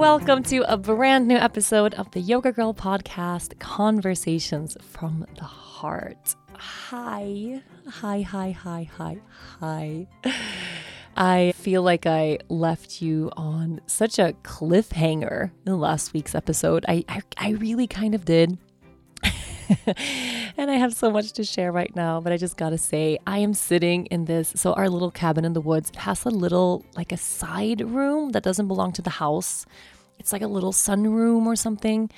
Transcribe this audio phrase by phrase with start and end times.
[0.00, 6.36] Welcome to a brand new episode of the Yoga Girl podcast, Conversations from the Heart.
[6.54, 9.18] Hi, hi, hi, hi, hi,
[9.58, 10.06] hi.
[11.18, 16.86] I feel like I left you on such a cliffhanger in last week's episode.
[16.88, 18.56] I, I, I really kind of did.
[20.56, 23.38] and I have so much to share right now, but I just gotta say, I
[23.38, 24.52] am sitting in this.
[24.56, 28.42] So, our little cabin in the woods has a little, like a side room that
[28.42, 29.66] doesn't belong to the house.
[30.20, 32.10] It's like a little sunroom or something.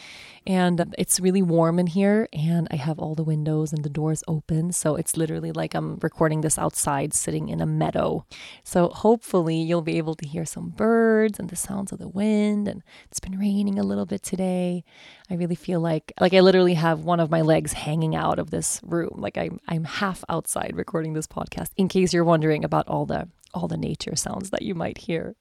[0.45, 2.29] And it's really warm in here.
[2.33, 4.73] And I have all the windows and the doors open.
[4.73, 8.27] So it's literally like I'm recording this outside sitting in a meadow.
[8.65, 12.67] So hopefully you'll be able to hear some birds and the sounds of the wind.
[12.67, 14.85] And it's been raining a little bit today.
[15.31, 18.51] I really feel like like I literally have one of my legs hanging out of
[18.51, 19.15] this room.
[19.15, 23.29] Like I'm I'm half outside recording this podcast in case you're wondering about all the
[23.55, 25.37] all the nature sounds that you might hear.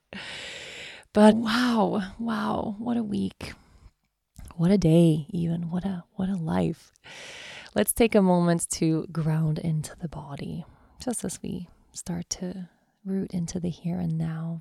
[1.14, 3.52] But wow, wow, what a week.
[4.56, 5.70] What a day, even.
[5.70, 6.90] What a what a life.
[7.74, 10.64] Let's take a moment to ground into the body,
[11.04, 12.70] just as we start to
[13.04, 14.60] root into the here and now.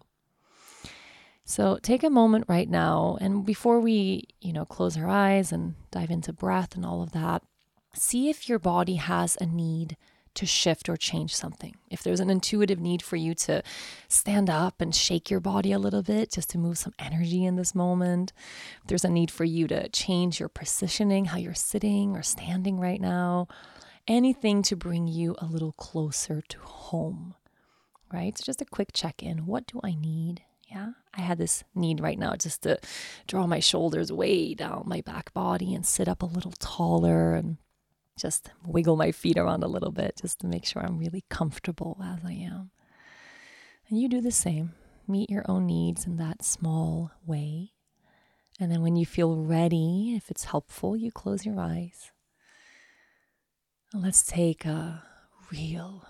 [1.45, 5.75] So take a moment right now and before we, you know, close our eyes and
[5.89, 7.43] dive into breath and all of that,
[7.93, 9.95] see if your body has a need
[10.35, 11.75] to shift or change something.
[11.89, 13.63] If there's an intuitive need for you to
[14.07, 17.55] stand up and shake your body a little bit just to move some energy in
[17.55, 18.33] this moment,
[18.81, 22.79] if there's a need for you to change your positioning, how you're sitting or standing
[22.79, 23.47] right now,
[24.07, 27.35] anything to bring you a little closer to home,
[28.11, 28.37] right?
[28.37, 29.45] So just a quick check in.
[29.45, 30.43] What do I need?
[30.67, 32.79] Yeah, I had this need right now just to
[33.27, 37.57] draw my shoulders way down my back body and sit up a little taller and
[38.17, 41.97] just wiggle my feet around a little bit just to make sure I'm really comfortable
[42.03, 42.71] as I am.
[43.89, 44.73] And you do the same.
[45.07, 47.71] Meet your own needs in that small way.
[48.59, 52.11] And then when you feel ready, if it's helpful, you close your eyes.
[53.93, 55.03] let's take a
[55.51, 56.05] real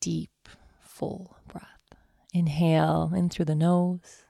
[0.00, 0.48] deep,
[0.80, 1.64] full breath.
[2.32, 4.24] Inhale in through the nose.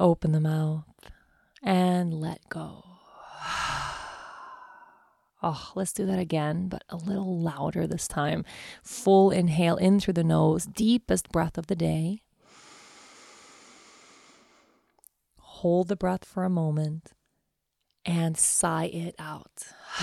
[0.00, 0.84] Open the mouth
[1.62, 2.84] and let go.
[5.42, 8.44] Oh, let's do that again, but a little louder this time.
[8.82, 12.22] Full inhale in through the nose, deepest breath of the day.
[15.38, 17.12] Hold the breath for a moment
[18.04, 19.66] and sigh it out.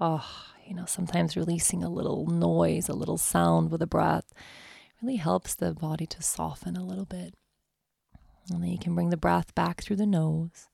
[0.00, 0.26] oh,
[0.66, 4.34] you know, sometimes releasing a little noise, a little sound with the breath
[5.00, 7.34] really helps the body to soften a little bit.
[8.50, 10.68] And then you can bring the breath back through the nose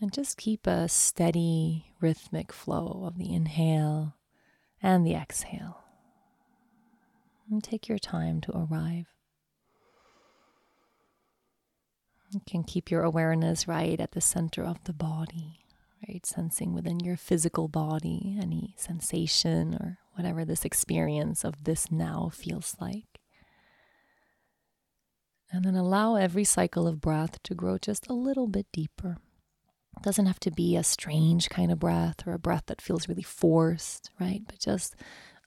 [0.00, 4.16] and just keep a steady rhythmic flow of the inhale
[4.82, 5.84] and the exhale.
[7.50, 9.06] And take your time to arrive.
[12.32, 15.66] You can keep your awareness right at the center of the body,
[16.08, 16.24] right?
[16.24, 22.74] Sensing within your physical body any sensation or whatever this experience of this now feels
[22.80, 23.11] like.
[25.52, 29.18] And then allow every cycle of breath to grow just a little bit deeper.
[29.96, 33.06] It doesn't have to be a strange kind of breath or a breath that feels
[33.06, 34.40] really forced, right?
[34.46, 34.96] But just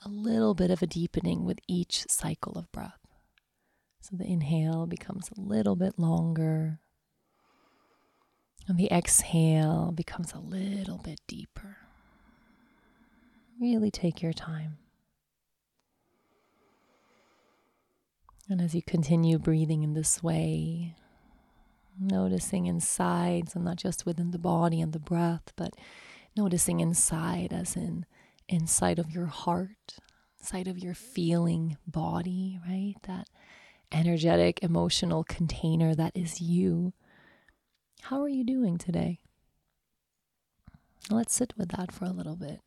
[0.05, 2.99] a little bit of a deepening with each cycle of breath.
[4.01, 6.79] So the inhale becomes a little bit longer,
[8.67, 11.77] and the exhale becomes a little bit deeper.
[13.59, 14.77] Really take your time.
[18.47, 20.95] And as you continue breathing in this way,
[21.99, 25.73] noticing inside, so not just within the body and the breath, but
[26.37, 28.05] noticing inside, as in
[28.47, 29.97] inside of your heart,
[30.39, 32.95] inside of your feeling body, right?
[33.03, 33.27] That
[33.91, 36.93] energetic, emotional container that is you.
[38.01, 39.21] How are you doing today?
[41.09, 42.61] Let's sit with that for a little bit.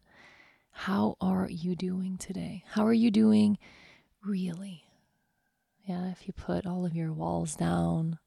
[0.73, 2.65] How are you doing today?
[2.71, 3.59] How are you doing
[4.25, 4.88] really?
[5.89, 8.19] Yeah, if you put all of your walls down,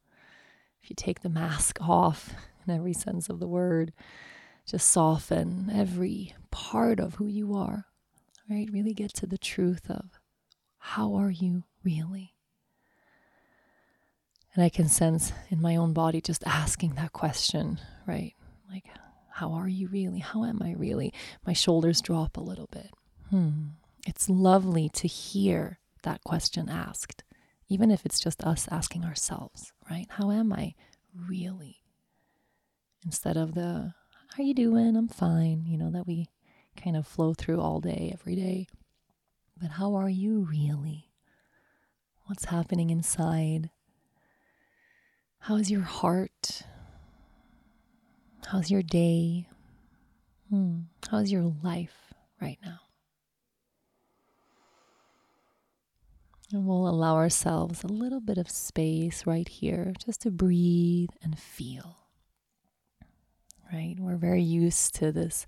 [0.82, 2.34] if you take the mask off
[2.66, 3.92] in every sense of the word,
[4.66, 7.86] just soften every part of who you are,
[8.50, 8.68] right?
[8.72, 10.18] Really get to the truth of
[10.78, 12.34] how are you really?
[14.56, 18.34] And I can sense in my own body just asking that question, right?
[18.68, 18.86] Like,
[19.30, 20.18] how are you really?
[20.18, 21.14] How am I really?
[21.46, 22.90] My shoulders drop a little bit.
[23.30, 23.66] Hmm.
[24.04, 27.22] It's lovely to hear that question asked
[27.72, 30.06] even if it's just us asking ourselves, right?
[30.10, 30.74] How am I
[31.28, 31.78] really?
[33.02, 33.94] Instead of the,
[34.36, 34.94] how you doing?
[34.94, 36.28] I'm fine, you know, that we
[36.76, 38.66] kind of flow through all day, every day.
[39.58, 41.08] But how are you really?
[42.26, 43.70] What's happening inside?
[45.38, 46.64] How is your heart?
[48.46, 49.48] How's your day?
[50.50, 50.80] Hmm.
[51.10, 52.80] How's your life right now?
[56.52, 61.38] And we'll allow ourselves a little bit of space right here just to breathe and
[61.38, 61.96] feel.
[63.72, 63.96] Right?
[63.98, 65.46] We're very used to this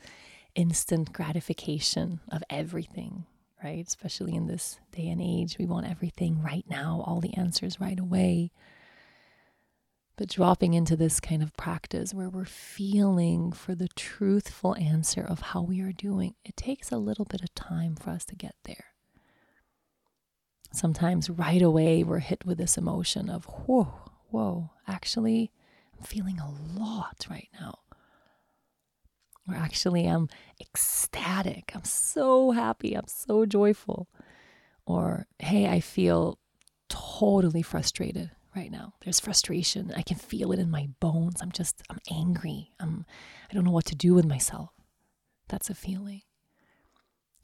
[0.55, 3.27] instant gratification of everything,
[3.62, 3.87] right?
[3.87, 5.59] Especially in this day and age.
[5.59, 8.51] We want everything right now, all the answers right away.
[10.17, 15.41] But dropping into this kind of practice where we're feeling for the truthful answer of
[15.41, 18.55] how we are doing, it takes a little bit of time for us to get
[18.65, 18.94] there
[20.75, 23.94] sometimes right away we're hit with this emotion of, whoa,
[24.31, 25.53] whoa, actually,
[25.97, 27.79] I'm feeling a lot right now.
[29.49, 30.29] Or actually, I'm
[30.61, 31.73] ecstatic.
[31.75, 32.94] I'm so happy.
[32.94, 34.09] I'm so joyful.
[34.87, 36.38] Or, hey, I feel
[36.88, 38.94] totally frustrated right now.
[39.05, 39.93] There's frustration.
[39.97, 41.43] I can feel it in my bones.
[41.43, 42.70] I'm just, I'm angry.
[42.81, 43.05] I'm,
[43.50, 44.70] I don't know what to do with myself.
[45.49, 46.23] That's a feeling.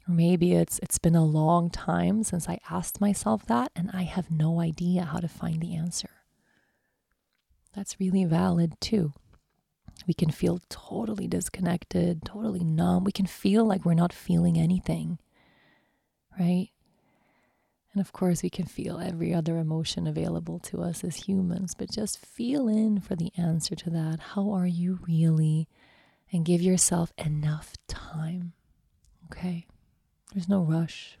[0.07, 4.03] Or maybe it's it's been a long time since I asked myself that and I
[4.03, 6.09] have no idea how to find the answer.
[7.73, 9.13] That's really valid too.
[10.07, 13.03] We can feel totally disconnected, totally numb.
[13.03, 15.19] We can feel like we're not feeling anything.
[16.39, 16.69] Right?
[17.93, 21.91] And of course, we can feel every other emotion available to us as humans, but
[21.91, 24.19] just feel in for the answer to that.
[24.19, 25.67] How are you really?
[26.31, 28.53] And give yourself enough time.
[29.25, 29.65] Okay?
[30.33, 31.17] There's no rush,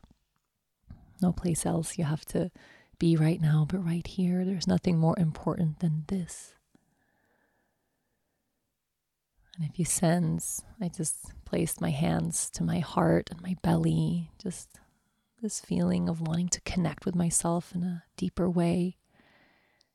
[1.21, 2.49] no place else you have to
[2.97, 6.53] be right now, but right here, there's nothing more important than this.
[9.57, 14.31] And if you sense, I just placed my hands to my heart and my belly,
[14.41, 14.69] just
[15.41, 18.97] this feeling of wanting to connect with myself in a deeper way.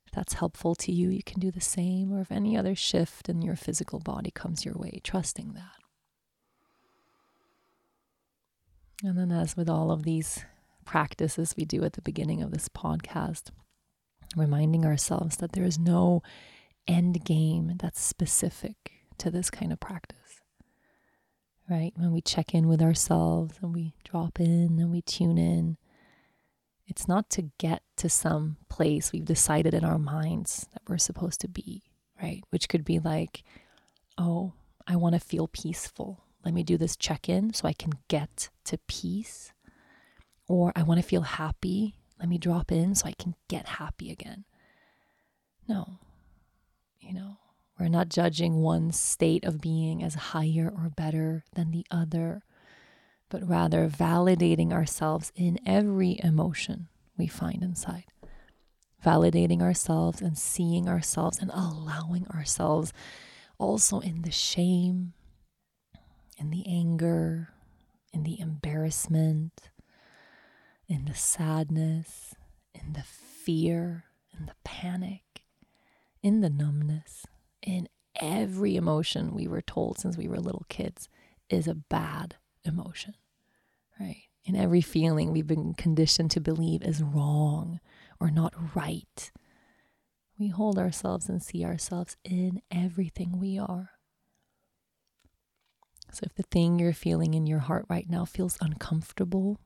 [0.05, 3.29] If that's helpful to you, you can do the same, or if any other shift
[3.29, 5.86] in your physical body comes your way, trusting that.
[9.03, 10.43] And then, as with all of these
[10.85, 13.51] practices we do at the beginning of this podcast,
[14.35, 16.23] reminding ourselves that there is no
[16.87, 18.75] end game that's specific
[19.17, 20.41] to this kind of practice.
[21.69, 21.91] Right?
[21.97, 25.77] When we check in with ourselves and we drop in and we tune in,
[26.87, 31.41] it's not to get to some place we've decided in our minds that we're supposed
[31.41, 31.83] to be,
[32.21, 32.41] right?
[32.49, 33.43] Which could be like,
[34.17, 34.53] oh,
[34.87, 36.23] I want to feel peaceful.
[36.47, 39.51] Let me do this check in so I can get to peace.
[40.47, 41.95] Or I want to feel happy.
[42.21, 44.45] Let me drop in so I can get happy again.
[45.67, 45.99] No,
[47.01, 47.39] you know,
[47.77, 52.43] we're not judging one state of being as higher or better than the other,
[53.27, 56.87] but rather validating ourselves in every emotion
[57.17, 58.05] we find inside.
[59.05, 62.93] Validating ourselves and seeing ourselves and allowing ourselves
[63.59, 65.11] also in the shame
[66.37, 67.49] in the anger,
[68.13, 69.69] in the embarrassment,
[70.87, 72.35] in the sadness,
[72.73, 74.05] in the fear,
[74.37, 75.43] in the panic,
[76.21, 77.25] in the numbness,
[77.61, 77.87] in
[78.19, 81.09] every emotion we were told since we were little kids
[81.49, 83.15] is a bad emotion,
[83.99, 84.23] right?
[84.43, 87.79] In every feeling we've been conditioned to believe is wrong
[88.19, 89.31] or not right.
[90.39, 93.91] We hold ourselves and see ourselves in everything we are.
[96.11, 99.59] So if the thing you're feeling in your heart right now feels uncomfortable,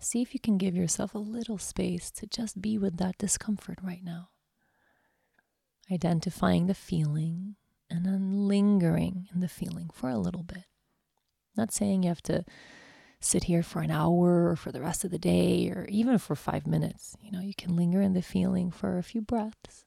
[0.00, 3.78] see if you can give yourself a little space to just be with that discomfort
[3.82, 4.30] right now.
[5.90, 7.56] Identifying the feeling
[7.88, 10.64] and then lingering in the feeling for a little bit.
[11.56, 12.44] Not saying you have to
[13.20, 16.34] sit here for an hour or for the rest of the day or even for
[16.34, 17.16] five minutes.
[17.20, 19.84] You know, you can linger in the feeling for a few breaths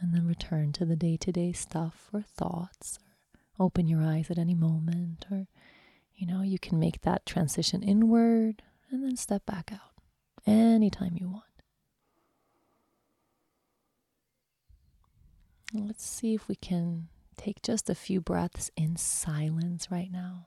[0.00, 2.98] and then return to the day to day stuff or thoughts
[3.58, 5.46] or open your eyes at any moment or,
[6.14, 9.92] you know, you can make that transition inward and then step back out
[10.46, 11.44] anytime you want.
[15.72, 20.46] Let's see if we can take just a few breaths in silence right now.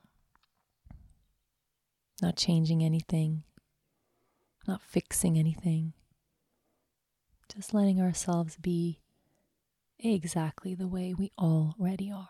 [2.22, 3.42] Not changing anything,
[4.66, 5.92] not fixing anything,
[7.54, 9.00] just letting ourselves be
[9.98, 12.28] exactly the way we already are.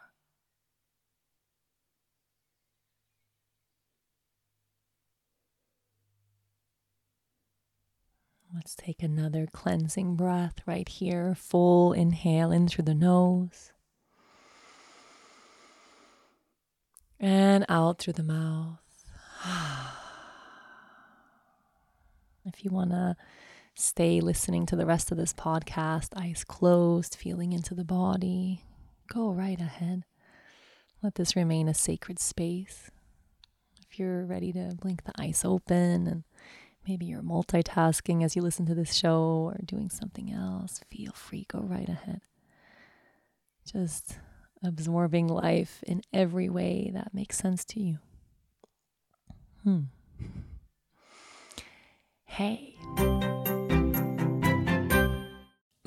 [8.54, 11.34] Let's take another cleansing breath right here.
[11.34, 13.72] Full inhale in through the nose
[17.20, 18.78] and out through the mouth.
[22.46, 23.16] if you want to
[23.78, 28.64] stay listening to the rest of this podcast, eyes closed, feeling into the body,
[29.12, 30.04] go right ahead.
[31.00, 32.90] Let this remain a sacred space.
[33.88, 36.24] If you're ready to blink the eyes open and
[36.88, 41.46] maybe you're multitasking as you listen to this show or doing something else, feel free,
[41.48, 42.20] go right ahead.
[43.64, 44.18] Just
[44.64, 47.98] absorbing life in every way that makes sense to you.
[49.62, 49.82] Hmm.
[52.24, 52.74] Hey.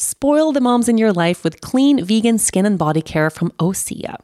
[0.00, 4.14] Spoil the moms in your life with clean vegan skin and body care from Osea.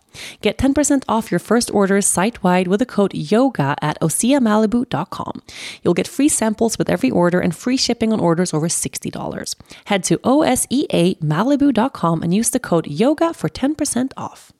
[0.40, 5.42] Get 10% off your first orders site wide with the code YOGA at OseaMalibu.com.
[5.82, 9.56] You'll get free samples with every order and free shipping on orders over $60.
[9.86, 14.52] Head to OSEAMalibu.com and use the code YOGA for 10% off.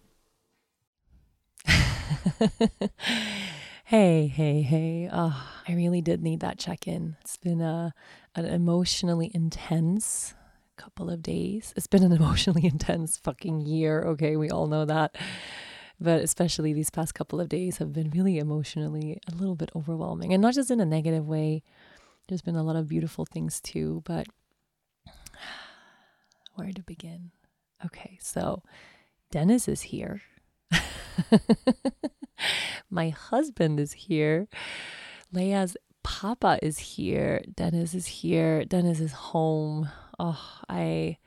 [3.85, 5.09] hey, hey, hey.
[5.13, 7.15] Oh, I really did need that check in.
[7.21, 7.95] It's been a,
[8.35, 10.35] an emotionally intense
[10.77, 11.73] couple of days.
[11.77, 14.03] It's been an emotionally intense fucking year.
[14.03, 15.17] Okay, we all know that.
[16.01, 20.33] But especially these past couple of days have been really emotionally a little bit overwhelming.
[20.33, 21.63] And not just in a negative way.
[22.29, 24.27] There's been a lot of beautiful things too, but
[26.55, 27.31] where to begin?
[27.85, 28.63] Okay, so
[29.31, 30.23] Dennis is here.
[32.91, 34.49] My husband is here.
[35.35, 37.43] Leia's Papa is here.
[37.55, 38.65] Dennis is here.
[38.65, 41.19] Dennis is home oh, I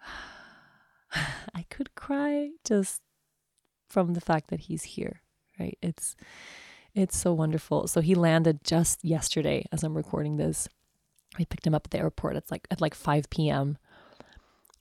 [1.54, 3.00] I could cry just
[3.88, 5.22] from the fact that he's here,
[5.58, 5.78] right?
[5.82, 6.16] It's
[6.94, 7.86] it's so wonderful.
[7.86, 10.68] So he landed just yesterday as I'm recording this.
[11.38, 12.36] We picked him up at the airport.
[12.36, 13.78] It's like at like 5 p.m.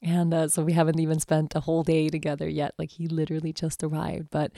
[0.01, 2.74] And uh, so we haven't even spent a whole day together yet.
[2.77, 4.29] Like he literally just arrived.
[4.31, 4.51] But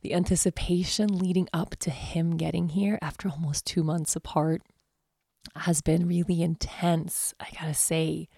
[0.00, 4.62] the anticipation leading up to him getting here after almost two months apart
[5.56, 7.34] has been really intense.
[7.40, 8.28] I gotta say,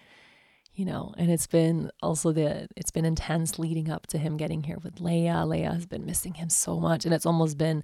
[0.75, 4.65] you know, and it's been also the it's been intense leading up to him getting
[4.65, 5.47] here with Leia.
[5.47, 7.83] Leia has been missing him so much, and it's almost been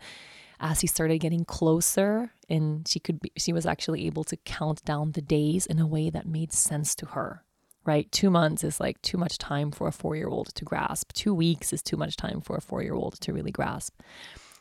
[0.63, 4.83] as he started getting closer and she could be she was actually able to count
[4.85, 7.43] down the days in a way that made sense to her
[7.85, 11.13] right two months is like too much time for a four year old to grasp
[11.13, 14.01] two weeks is too much time for a four year old to really grasp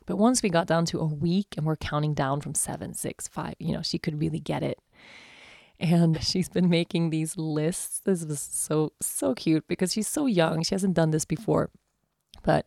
[0.05, 3.27] but once we got down to a week and we're counting down from seven six
[3.27, 4.79] five you know she could really get it
[5.81, 8.01] and she's been making these lists.
[8.05, 10.63] This was so, so cute because she's so young.
[10.63, 11.71] She hasn't done this before,
[12.43, 12.65] but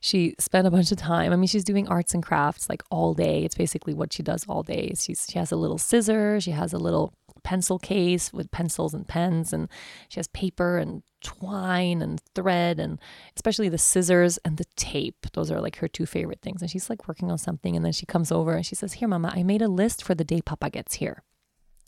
[0.00, 1.32] she spent a bunch of time.
[1.32, 3.42] I mean, she's doing arts and crafts like all day.
[3.44, 4.92] It's basically what she does all day.
[4.96, 9.06] She's, she has a little scissor, she has a little pencil case with pencils and
[9.06, 9.68] pens, and
[10.08, 12.98] she has paper and twine and thread, and
[13.36, 15.26] especially the scissors and the tape.
[15.32, 16.62] Those are like her two favorite things.
[16.62, 19.08] And she's like working on something, and then she comes over and she says, Here,
[19.08, 21.22] Mama, I made a list for the day Papa gets here.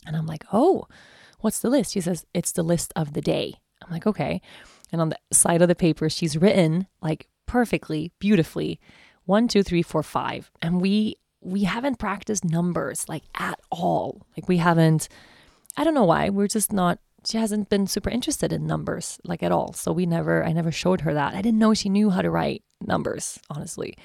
[0.05, 0.87] And I'm like, oh,
[1.39, 1.93] what's the list?
[1.93, 3.55] She says, it's the list of the day.
[3.83, 4.41] I'm like, okay.
[4.91, 8.79] And on the side of the paper, she's written like perfectly, beautifully,
[9.25, 10.51] one, two, three, four, five.
[10.61, 14.27] And we we haven't practiced numbers like at all.
[14.37, 15.09] Like we haven't,
[15.77, 16.29] I don't know why.
[16.29, 19.73] We're just not she hasn't been super interested in numbers like at all.
[19.73, 21.33] So we never I never showed her that.
[21.35, 23.97] I didn't know she knew how to write numbers, honestly.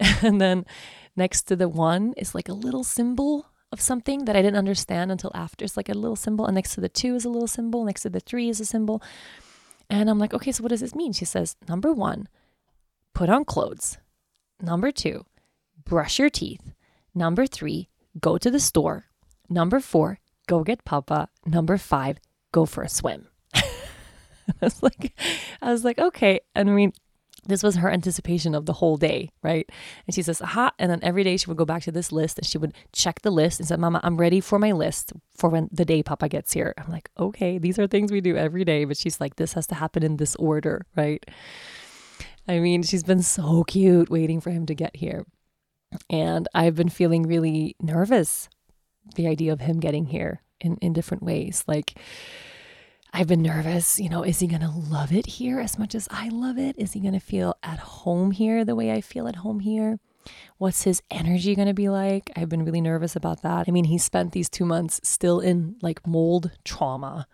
[0.22, 0.66] And then
[1.14, 5.12] next to the one is like a little symbol of something that I didn't understand
[5.12, 5.64] until after.
[5.64, 8.02] It's like a little symbol, and next to the two is a little symbol, next
[8.02, 9.02] to the three is a symbol.
[9.90, 11.12] And I'm like, okay, so what does this mean?
[11.12, 12.28] She says, number one,
[13.14, 13.98] put on clothes.
[14.60, 15.26] Number two,
[15.84, 16.72] brush your teeth.
[17.14, 19.06] Number three, go to the store.
[19.48, 21.28] Number four, go get Papa.
[21.46, 22.18] Number five,
[22.52, 23.28] go for a swim.
[23.54, 23.62] I
[24.60, 25.18] was like,
[25.62, 26.40] I was like, okay.
[26.54, 26.92] And I mean,
[27.46, 29.68] this was her anticipation of the whole day, right?
[30.06, 30.72] And she says, aha.
[30.78, 33.20] And then every day she would go back to this list and she would check
[33.22, 36.28] the list and said, Mama, I'm ready for my list for when the day Papa
[36.28, 36.74] gets here.
[36.78, 38.84] I'm like, okay, these are things we do every day.
[38.84, 41.24] But she's like, this has to happen in this order, right?
[42.48, 45.26] I mean, she's been so cute waiting for him to get here.
[46.10, 48.48] And I've been feeling really nervous,
[49.16, 51.64] the idea of him getting here in, in different ways.
[51.66, 51.98] Like,
[53.12, 54.00] I've been nervous.
[54.00, 56.76] You know, is he going to love it here as much as I love it?
[56.78, 59.98] Is he going to feel at home here the way I feel at home here?
[60.56, 62.30] What's his energy going to be like?
[62.34, 63.66] I've been really nervous about that.
[63.68, 67.26] I mean, he spent these two months still in like mold trauma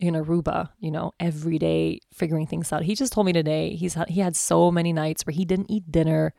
[0.00, 2.82] in Aruba, you know, every day figuring things out.
[2.82, 5.70] He just told me today he's had, he had so many nights where he didn't
[5.70, 6.34] eat dinner,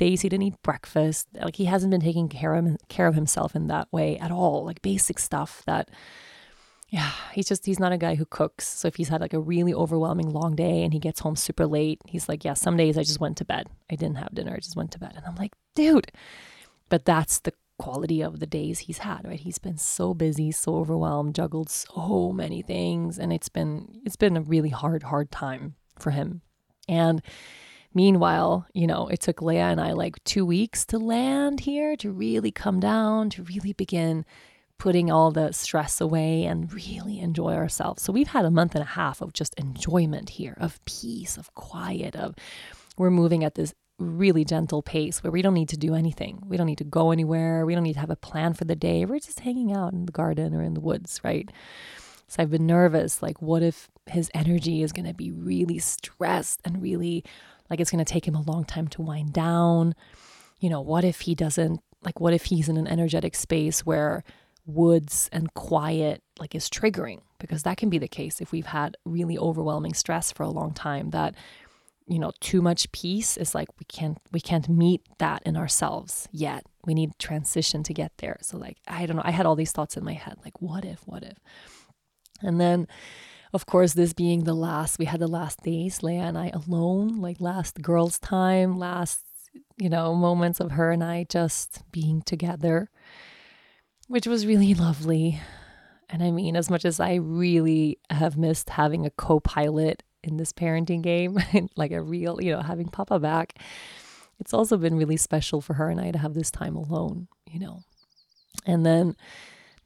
[0.00, 1.28] days he didn't eat breakfast.
[1.34, 4.64] Like he hasn't been taking care of care of himself in that way at all.
[4.64, 5.90] Like basic stuff that
[6.88, 8.66] yeah, he's just he's not a guy who cooks.
[8.66, 11.66] So if he's had like a really overwhelming long day and he gets home super
[11.66, 13.68] late, he's like, "Yeah, some days I just went to bed.
[13.90, 14.54] I didn't have dinner.
[14.54, 16.10] I just went to bed." And I'm like, "Dude."
[16.88, 19.38] But that's the quality of the days he's had, right?
[19.38, 24.36] He's been so busy, so overwhelmed, juggled so many things, and it's been it's been
[24.36, 26.42] a really hard hard time for him.
[26.88, 27.22] And
[27.94, 32.10] meanwhile, you know, it took Leah and I like 2 weeks to land here to
[32.10, 34.24] really come down, to really begin
[34.78, 38.02] putting all the stress away and really enjoy ourselves.
[38.02, 41.52] So we've had a month and a half of just enjoyment here, of peace, of
[41.54, 42.34] quiet, of
[42.96, 46.42] we're moving at this really gentle pace where we don't need to do anything.
[46.46, 47.66] We don't need to go anywhere.
[47.66, 49.04] We don't need to have a plan for the day.
[49.04, 51.50] We're just hanging out in the garden or in the woods, right?
[52.26, 56.60] So I've been nervous like what if his energy is going to be really stressed
[56.64, 57.24] and really
[57.70, 59.94] like it's going to take him a long time to wind down?
[60.58, 64.24] You know, what if he doesn't like what if he's in an energetic space where
[64.66, 67.20] woods and quiet like is triggering?
[67.38, 70.74] Because that can be the case if we've had really overwhelming stress for a long
[70.74, 71.34] time that
[72.06, 76.28] you know too much peace is like we can't we can't meet that in ourselves
[76.32, 76.64] yet.
[76.84, 78.38] We need transition to get there.
[78.42, 79.22] So like i don't know.
[79.24, 81.38] I had all these thoughts in my head like what if what if?
[82.42, 82.88] And then
[83.52, 87.20] of course this being the last we had the last days leia and i alone
[87.20, 89.24] like last girls time last
[89.76, 92.88] you know moments of her and i just being together
[94.10, 95.40] which was really lovely.
[96.08, 100.36] And I mean, as much as I really have missed having a co pilot in
[100.36, 101.38] this parenting game,
[101.76, 103.60] like a real, you know, having Papa back,
[104.40, 107.60] it's also been really special for her and I to have this time alone, you
[107.60, 107.84] know.
[108.66, 109.14] And then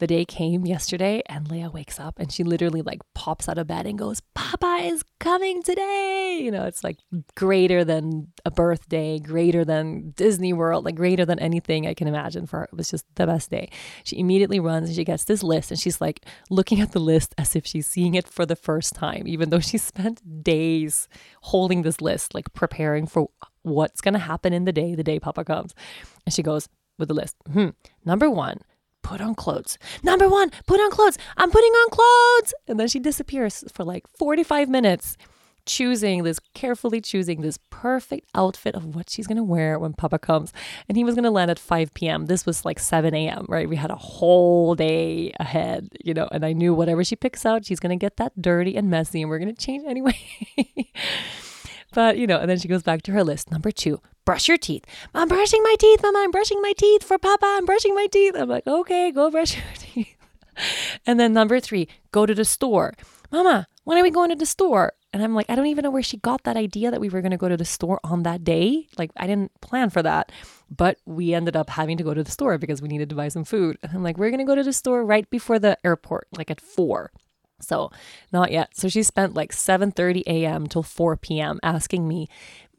[0.04, 3.66] the day came yesterday and Leia wakes up and she literally like pops out of
[3.66, 6.40] bed and goes, Papa is coming today.
[6.42, 6.98] You know, it's like
[7.34, 12.44] greater than a birthday, greater than Disney World, like greater than anything I can imagine
[12.44, 12.64] for her.
[12.64, 13.70] It was just the best day.
[14.04, 17.34] She immediately runs and she gets this list and she's like looking at the list
[17.38, 21.08] as if she's seeing it for the first time, even though she spent days
[21.40, 23.30] holding this list, like preparing for
[23.62, 25.74] what's going to happen in the day, the day Papa comes.
[26.26, 27.36] And she goes with the list.
[27.50, 27.70] Hmm.
[28.04, 28.60] Number one,
[29.04, 29.78] put on clothes.
[30.02, 31.16] Number one, put on clothes.
[31.36, 32.54] I'm putting on clothes.
[32.66, 35.16] And then she disappears for like 45 minutes
[35.66, 40.18] choosing this, carefully choosing this perfect outfit of what she's going to wear when Papa
[40.18, 40.52] comes.
[40.88, 42.26] And he was going to land at 5 p.m.
[42.26, 43.68] This was like 7 a.m., right?
[43.68, 47.64] We had a whole day ahead, you know, and I knew whatever she picks out,
[47.64, 50.18] she's going to get that dirty and messy and we're going to change anyway.
[51.94, 53.50] but, you know, and then she goes back to her list.
[53.50, 54.84] Number two, brush your teeth.
[55.14, 56.18] I'm brushing my teeth, Mama.
[56.18, 57.46] I'm brushing my teeth for Papa.
[57.46, 58.34] I'm brushing my teeth.
[58.36, 60.16] I'm like, okay, go brush your teeth.
[61.06, 62.94] and then number three, go to the store.
[63.30, 64.92] Mama, when are we going to the store?
[65.12, 67.20] And I'm like, I don't even know where she got that idea that we were
[67.20, 68.88] going to go to the store on that day.
[68.98, 70.32] Like, I didn't plan for that.
[70.68, 73.28] But we ended up having to go to the store because we needed to buy
[73.28, 73.78] some food.
[73.82, 76.50] And I'm like, we're going to go to the store right before the airport, like
[76.50, 77.12] at four.
[77.64, 77.90] So,
[78.32, 78.76] not yet.
[78.76, 80.66] So she spent like 7:30 a.m.
[80.66, 81.58] till 4 p.m.
[81.62, 82.28] asking me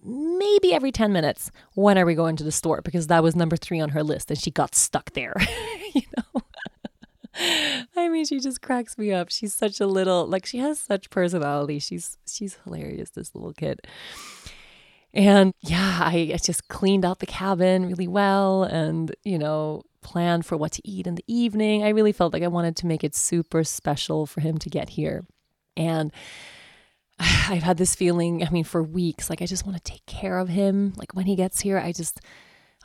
[0.07, 2.81] maybe every 10 minutes, when are we going to the store?
[2.81, 5.33] Because that was number 3 on her list and she got stuck there.
[5.93, 6.41] you know.
[7.97, 9.29] I mean, she just cracks me up.
[9.29, 11.79] She's such a little like she has such personality.
[11.79, 13.81] She's she's hilarious, this little kid.
[15.13, 20.45] And yeah, I, I just cleaned out the cabin really well and, you know, planned
[20.45, 21.83] for what to eat in the evening.
[21.83, 24.89] I really felt like I wanted to make it super special for him to get
[24.89, 25.25] here.
[25.75, 26.13] And
[27.19, 30.37] I've had this feeling, I mean, for weeks, like I just want to take care
[30.37, 30.93] of him.
[30.95, 32.21] Like when he gets here, I just,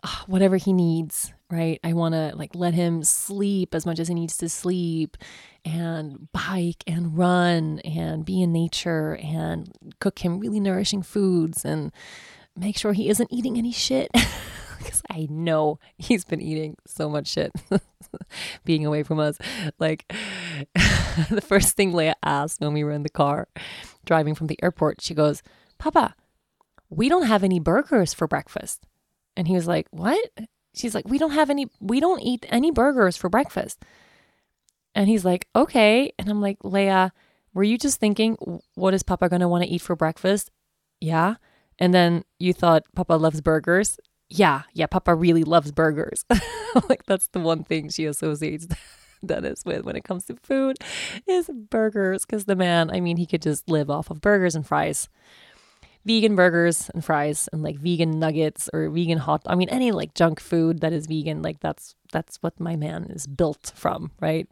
[0.02, 1.78] uh, whatever he needs, right?
[1.84, 5.18] I want to like let him sleep as much as he needs to sleep
[5.62, 11.92] and bike and run and be in nature and cook him really nourishing foods and
[12.56, 14.10] make sure he isn't eating any shit.
[14.82, 17.52] Because I know he's been eating so much shit
[18.64, 19.38] being away from us.
[19.78, 20.06] Like
[21.30, 23.48] the first thing Leia asked when we were in the car
[24.04, 25.42] driving from the airport, she goes,
[25.78, 26.14] Papa,
[26.88, 28.86] we don't have any burgers for breakfast.
[29.36, 30.20] And he was like, What?
[30.74, 33.82] She's like, We don't have any, we don't eat any burgers for breakfast.
[34.94, 36.12] And he's like, Okay.
[36.18, 37.12] And I'm like, Leia,
[37.54, 38.36] were you just thinking,
[38.74, 40.50] What is Papa going to want to eat for breakfast?
[41.00, 41.36] Yeah.
[41.78, 43.98] And then you thought Papa loves burgers.
[44.30, 44.62] Yeah.
[44.72, 44.86] Yeah.
[44.86, 46.24] Papa really loves burgers.
[46.88, 48.66] like, that's the one thing she associates.
[49.26, 50.78] Dennis with when it comes to food
[51.26, 54.66] is burgers because the man, I mean, he could just live off of burgers and
[54.66, 55.10] fries
[56.04, 60.14] vegan burgers and fries and like vegan nuggets or vegan hot I mean any like
[60.14, 64.48] junk food that is vegan like that's that's what my man is built from, right?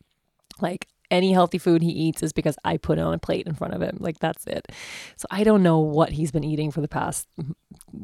[0.60, 3.54] Like any healthy food he eats is because I put it on a plate in
[3.54, 3.96] front of him.
[4.00, 4.70] Like that's it.
[5.16, 7.28] So I don't know what he's been eating for the past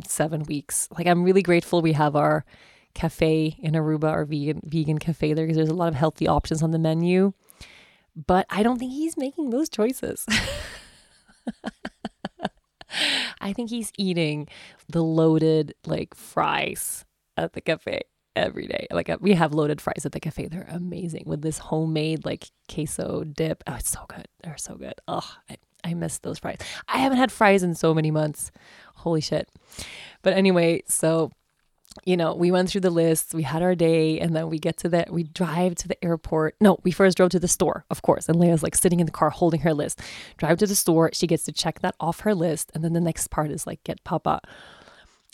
[0.07, 0.89] 7 weeks.
[0.97, 2.45] Like I'm really grateful we have our
[2.95, 6.63] cafe in Aruba, our vegan vegan cafe there because there's a lot of healthy options
[6.63, 7.33] on the menu.
[8.15, 10.25] But I don't think he's making those choices.
[13.41, 14.47] I think he's eating
[14.89, 17.05] the loaded like fries
[17.37, 18.03] at the cafe
[18.37, 18.87] every day.
[18.91, 20.47] Like uh, we have loaded fries at the cafe.
[20.47, 23.63] They're amazing with this homemade like queso dip.
[23.67, 24.29] Oh, it's so good.
[24.43, 24.95] They're so good.
[25.09, 26.59] Oh, I, I miss those fries.
[26.89, 28.51] I haven't had fries in so many months.
[28.97, 29.49] Holy shit.
[30.23, 31.31] But anyway, so
[32.05, 34.77] you know, we went through the lists, we had our day, and then we get
[34.79, 36.57] to the, we drive to the airport.
[36.61, 38.29] No, we first drove to the store, of course.
[38.29, 40.01] And Leia's like sitting in the car holding her list.
[40.37, 42.73] Drive to the store, she gets to check that off her list.
[42.75, 44.41] And then the next part is like, get Papa.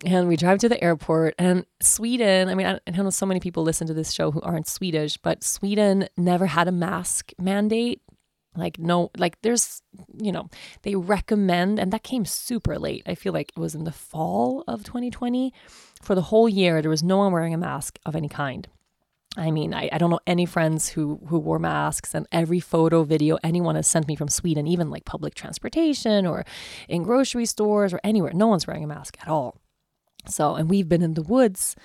[0.04, 1.34] And we drive to the airport.
[1.38, 4.40] And Sweden, I mean, I, I know so many people listen to this show who
[4.40, 8.00] aren't Swedish, but Sweden never had a mask mandate
[8.56, 9.80] like no like there's
[10.20, 10.48] you know
[10.82, 14.64] they recommend and that came super late i feel like it was in the fall
[14.66, 15.52] of 2020
[16.00, 18.66] for the whole year, there was no one wearing a mask of any kind.
[19.36, 23.04] I mean, I, I don't know any friends who who wore masks, and every photo,
[23.04, 26.44] video anyone has sent me from Sweden, even like public transportation or
[26.88, 29.60] in grocery stores or anywhere, no one's wearing a mask at all.
[30.28, 31.76] So, and we've been in the woods,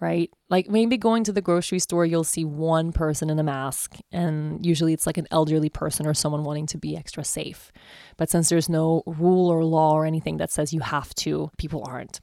[0.00, 0.30] right?
[0.48, 4.64] Like maybe going to the grocery store, you'll see one person in a mask, and
[4.64, 7.72] usually it's like an elderly person or someone wanting to be extra safe.
[8.16, 11.84] But since there's no rule or law or anything that says you have to, people
[11.86, 12.20] aren't.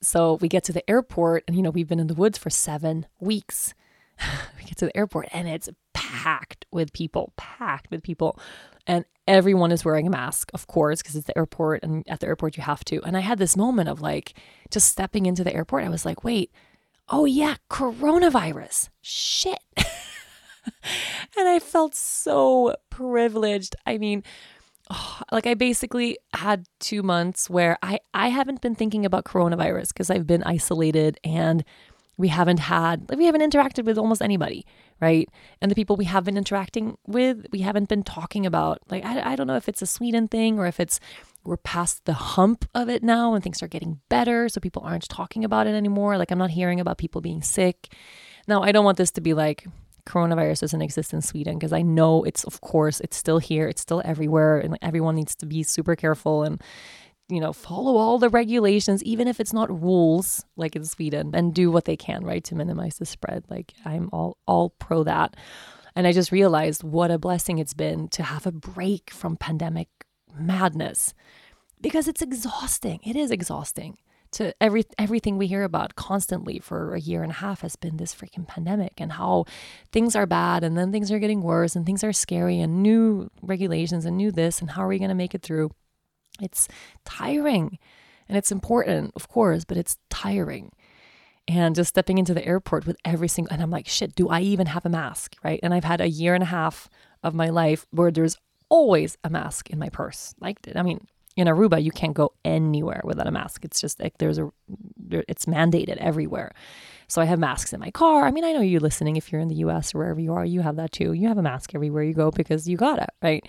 [0.00, 2.50] So we get to the airport, and you know, we've been in the woods for
[2.50, 3.74] seven weeks.
[4.58, 8.38] we get to the airport, and it's packed with people, packed with people.
[8.86, 12.26] And everyone is wearing a mask, of course, because it's the airport, and at the
[12.26, 13.02] airport, you have to.
[13.04, 14.34] And I had this moment of like
[14.70, 15.84] just stepping into the airport.
[15.84, 16.50] I was like, wait,
[17.08, 18.88] oh yeah, coronavirus.
[19.02, 19.60] Shit.
[19.76, 23.76] and I felt so privileged.
[23.86, 24.24] I mean,
[24.90, 29.88] oh, like I basically had two months where I I haven't been thinking about coronavirus
[29.88, 31.64] because I've been isolated and
[32.18, 34.66] we haven't had like we haven't interacted with almost anybody
[35.00, 35.28] right?
[35.60, 39.32] And the people we have been interacting with we haven't been talking about like I,
[39.32, 41.00] I don't know if it's a sweden thing or if it's
[41.44, 45.08] we're past the hump of it now and things are getting better so people aren't
[45.08, 46.18] talking about it anymore.
[46.18, 47.94] Like i'm not hearing about people being sick.
[48.46, 49.66] Now i don't want this to be like
[50.06, 53.82] coronavirus doesn't exist in Sweden because I know it's, of course, it's still here, it's
[53.82, 56.62] still everywhere, and everyone needs to be super careful and
[57.28, 61.54] you know, follow all the regulations, even if it's not rules like in Sweden, and
[61.54, 63.44] do what they can, right, to minimize the spread.
[63.50, 65.36] Like I'm all all pro that.
[65.94, 69.88] And I just realized what a blessing it's been to have a break from pandemic
[70.38, 71.12] madness
[71.80, 73.00] because it's exhausting.
[73.04, 73.98] It is exhausting.
[74.32, 77.96] To every everything we hear about constantly for a year and a half has been
[77.96, 79.46] this freaking pandemic and how
[79.90, 83.30] things are bad and then things are getting worse and things are scary and new
[83.40, 85.70] regulations and new this and how are we going to make it through?
[86.40, 86.68] It's
[87.04, 87.78] tiring
[88.28, 90.72] and it's important, of course, but it's tiring.
[91.46, 94.40] And just stepping into the airport with every single, and I'm like, shit, do I
[94.42, 95.34] even have a mask?
[95.42, 95.60] Right.
[95.62, 96.90] And I've had a year and a half
[97.22, 98.36] of my life where there's
[98.68, 100.34] always a mask in my purse.
[100.40, 103.64] Like, I mean, in Aruba, you can't go anywhere without a mask.
[103.64, 104.50] It's just like there's a,
[105.08, 106.52] it's mandated everywhere.
[107.06, 108.26] So I have masks in my car.
[108.26, 110.44] I mean, I know you're listening, if you're in the US or wherever you are,
[110.44, 111.12] you have that too.
[111.12, 113.48] You have a mask everywhere you go because you got it, right?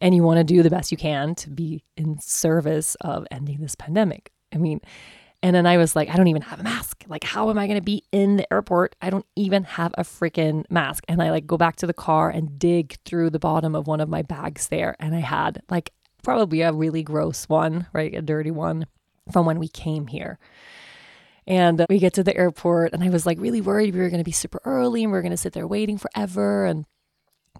[0.00, 3.60] And you want to do the best you can to be in service of ending
[3.60, 4.32] this pandemic.
[4.54, 4.80] I mean,
[5.42, 7.04] and then I was like, I don't even have a mask.
[7.08, 8.96] Like, how am I going to be in the airport?
[9.02, 11.04] I don't even have a freaking mask.
[11.08, 14.00] And I like go back to the car and dig through the bottom of one
[14.00, 14.96] of my bags there.
[14.98, 18.14] And I had like probably a really gross one, right?
[18.14, 18.86] A dirty one
[19.30, 20.38] from when we came here.
[21.46, 24.18] And we get to the airport, and I was like really worried we were going
[24.18, 26.64] to be super early and we are going to sit there waiting forever.
[26.64, 26.86] And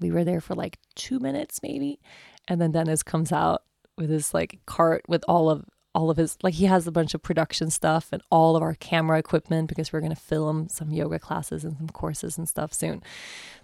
[0.00, 2.00] we were there for like two minutes maybe.
[2.48, 3.62] And then Dennis comes out
[3.96, 7.14] with his like cart with all of all of his like he has a bunch
[7.14, 10.90] of production stuff and all of our camera equipment because we're going to film some
[10.90, 13.02] yoga classes and some courses and stuff soon.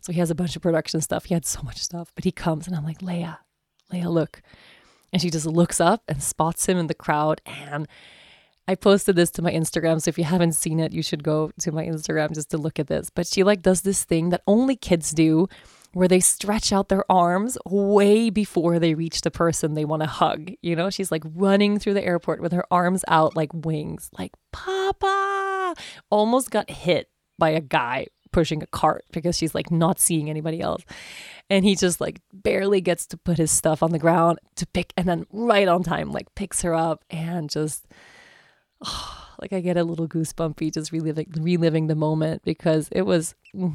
[0.00, 1.26] So he has a bunch of production stuff.
[1.26, 3.38] He had so much stuff, but he comes and I'm like, "Leia,
[3.92, 4.40] Leia, look."
[5.12, 7.86] And she just looks up and spots him in the crowd and
[8.68, 11.50] I posted this to my Instagram, so if you haven't seen it, you should go
[11.60, 13.10] to my Instagram just to look at this.
[13.10, 15.48] But she like does this thing that only kids do
[15.92, 20.09] where they stretch out their arms way before they reach the person they want to
[20.09, 20.52] hug.
[20.62, 24.33] You know, she's like running through the airport with her arms out like wings, like,
[24.52, 25.74] Papa!
[26.11, 30.61] Almost got hit by a guy pushing a cart because she's like not seeing anybody
[30.61, 30.83] else.
[31.50, 34.92] And he just like barely gets to put his stuff on the ground to pick,
[34.96, 37.87] and then right on time, like picks her up and just.
[38.85, 43.35] Oh, like I get a little goosebumpy just reliving reliving the moment because it was
[43.55, 43.74] mm,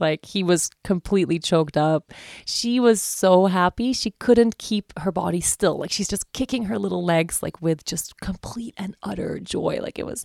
[0.00, 2.12] like he was completely choked up.
[2.44, 3.92] She was so happy.
[3.92, 5.78] She couldn't keep her body still.
[5.78, 9.80] Like she's just kicking her little legs like with just complete and utter joy.
[9.82, 10.24] Like it was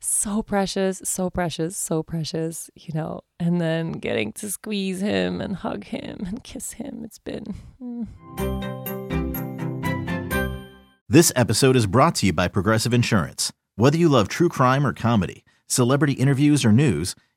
[0.00, 3.22] so precious, so precious, so precious, you know.
[3.40, 7.02] And then getting to squeeze him and hug him and kiss him.
[7.04, 8.74] It's been mm.
[11.08, 13.52] This episode is brought to you by Progressive Insurance.
[13.76, 17.14] Whether you love true crime or comedy, celebrity interviews or news,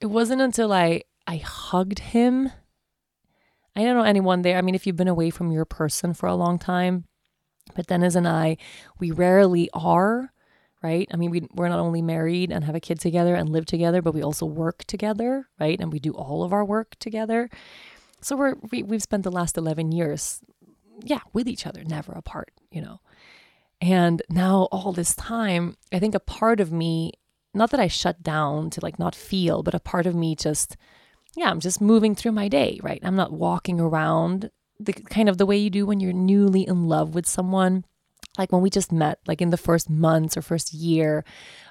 [0.00, 2.50] it wasn't until I I hugged him.
[3.76, 4.56] I don't know anyone there.
[4.58, 7.04] I mean, if you've been away from your person for a long time,
[7.76, 8.56] but Dennis and I,
[8.98, 10.32] we rarely are,
[10.82, 11.06] right?
[11.12, 14.02] I mean, we, we're not only married and have a kid together and live together,
[14.02, 15.78] but we also work together, right?
[15.78, 17.50] And we do all of our work together.
[18.20, 20.40] So we're we, we've spent the last eleven years,
[21.04, 23.00] yeah, with each other, never apart, you know.
[23.80, 27.12] And now all this time, I think a part of me
[27.54, 30.76] not that I shut down to like not feel, but a part of me just,
[31.36, 33.00] yeah, I'm just moving through my day, right?
[33.02, 36.86] I'm not walking around the kind of the way you do when you're newly in
[36.88, 37.84] love with someone.
[38.36, 41.24] Like when we just met, like in the first months or first year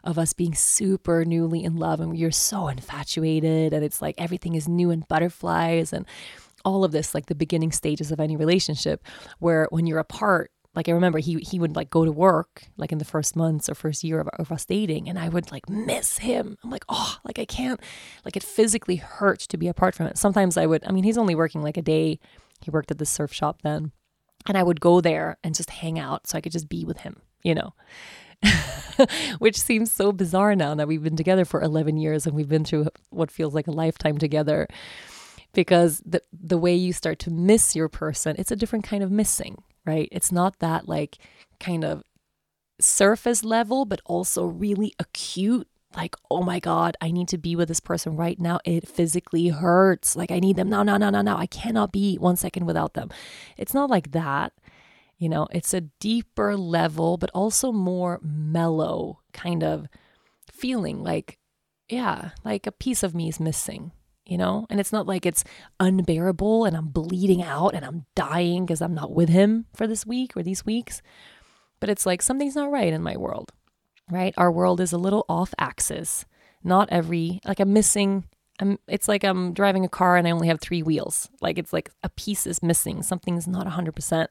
[0.04, 4.56] of us being super newly in love, and you're so infatuated, and it's like everything
[4.56, 6.06] is new and butterflies, and
[6.66, 9.02] all of this, like the beginning stages of any relationship,
[9.40, 12.92] where when you're apart, like I remember he he would like go to work like
[12.92, 15.68] in the first months or first year of, of us dating and I would like
[15.68, 16.56] miss him.
[16.63, 17.80] I'm like, oh, like I can't
[18.24, 20.20] like it physically hurts to be apart from it.
[20.20, 22.20] Sometimes I would I mean he's only working like a day.
[22.62, 23.92] He worked at the surf shop then.
[24.46, 27.00] And I would go there and just hang out so I could just be with
[27.00, 27.74] him, you know.
[29.40, 32.63] Which seems so bizarre now that we've been together for 11 years and we've been
[32.63, 34.68] through what feels like a lifetime together
[35.54, 39.10] because the the way you start to miss your person, it's a different kind of
[39.10, 40.10] missing right?
[40.12, 41.17] It's not that like
[41.60, 42.04] kind of
[42.80, 47.69] surface level, but also really acute, like, oh my God, I need to be with
[47.69, 48.60] this person right now.
[48.65, 50.15] It physically hurts.
[50.15, 51.38] Like, I need them now, now, now, now, now.
[51.38, 53.10] I cannot be one second without them.
[53.58, 54.54] It's not like that.
[55.17, 59.88] You know, it's a deeper level, but also more mellow kind of
[60.52, 61.39] feeling like,
[61.89, 63.91] yeah, like a piece of me is missing,
[64.28, 64.66] you know?
[64.70, 65.44] And it's not like it's
[65.80, 70.06] unbearable and I'm bleeding out and I'm dying because I'm not with him for this
[70.06, 71.02] week or these weeks.
[71.80, 73.52] But it's like something's not right in my world,
[74.10, 74.34] right?
[74.38, 76.26] Our world is a little off axis.
[76.63, 78.26] Not every, like I'm missing,
[78.60, 81.30] I'm, it's like I'm driving a car and I only have three wheels.
[81.40, 83.04] Like it's like a piece is missing.
[83.04, 84.28] Something's not 100%.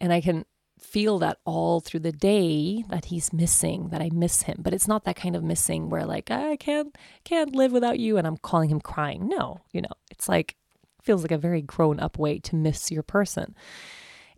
[0.00, 0.44] And I can
[0.82, 4.58] feel that all through the day that he's missing, that I miss him.
[4.60, 7.98] But it's not that kind of missing where like ah, I can't can't live without
[7.98, 9.28] you and I'm calling him crying.
[9.28, 10.56] No, you know, it's like
[11.02, 13.54] feels like a very grown up way to miss your person.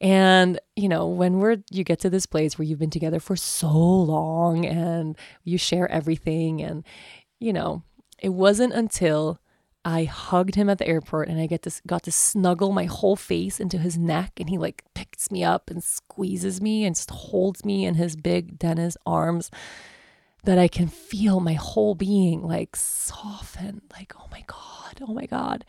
[0.01, 3.37] And, you know, when we're, you get to this place where you've been together for
[3.37, 6.61] so long and you share everything.
[6.61, 6.85] And,
[7.39, 7.83] you know,
[8.19, 9.39] it wasn't until
[9.85, 13.17] I hugged him at the airport and I get to, got to snuggle my whole
[13.17, 17.11] face into his neck and he like picks me up and squeezes me and just
[17.11, 19.51] holds me in his big Dennis arms
[20.45, 25.27] that I can feel my whole being like soften, like, oh my God, oh my
[25.27, 25.65] God.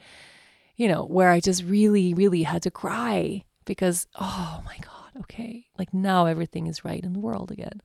[0.75, 5.65] You know, where I just really, really had to cry because, oh my God, okay,
[5.77, 7.81] like now everything is right in the world again.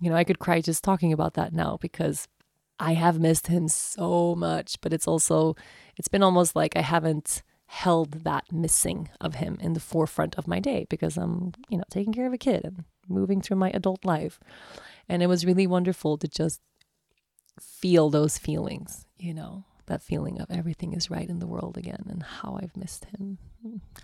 [0.00, 2.26] You know, I could cry just talking about that now because
[2.78, 5.54] I have missed him so much, but it's also,
[5.96, 10.46] it's been almost like I haven't held that missing of him in the forefront of
[10.46, 13.70] my day because I'm, you know, taking care of a kid and moving through my
[13.70, 14.38] adult life.
[15.08, 16.60] And it was really wonderful to just
[17.60, 22.04] feel those feelings, you know, that feeling of everything is right in the world again
[22.08, 23.38] and how I've missed him,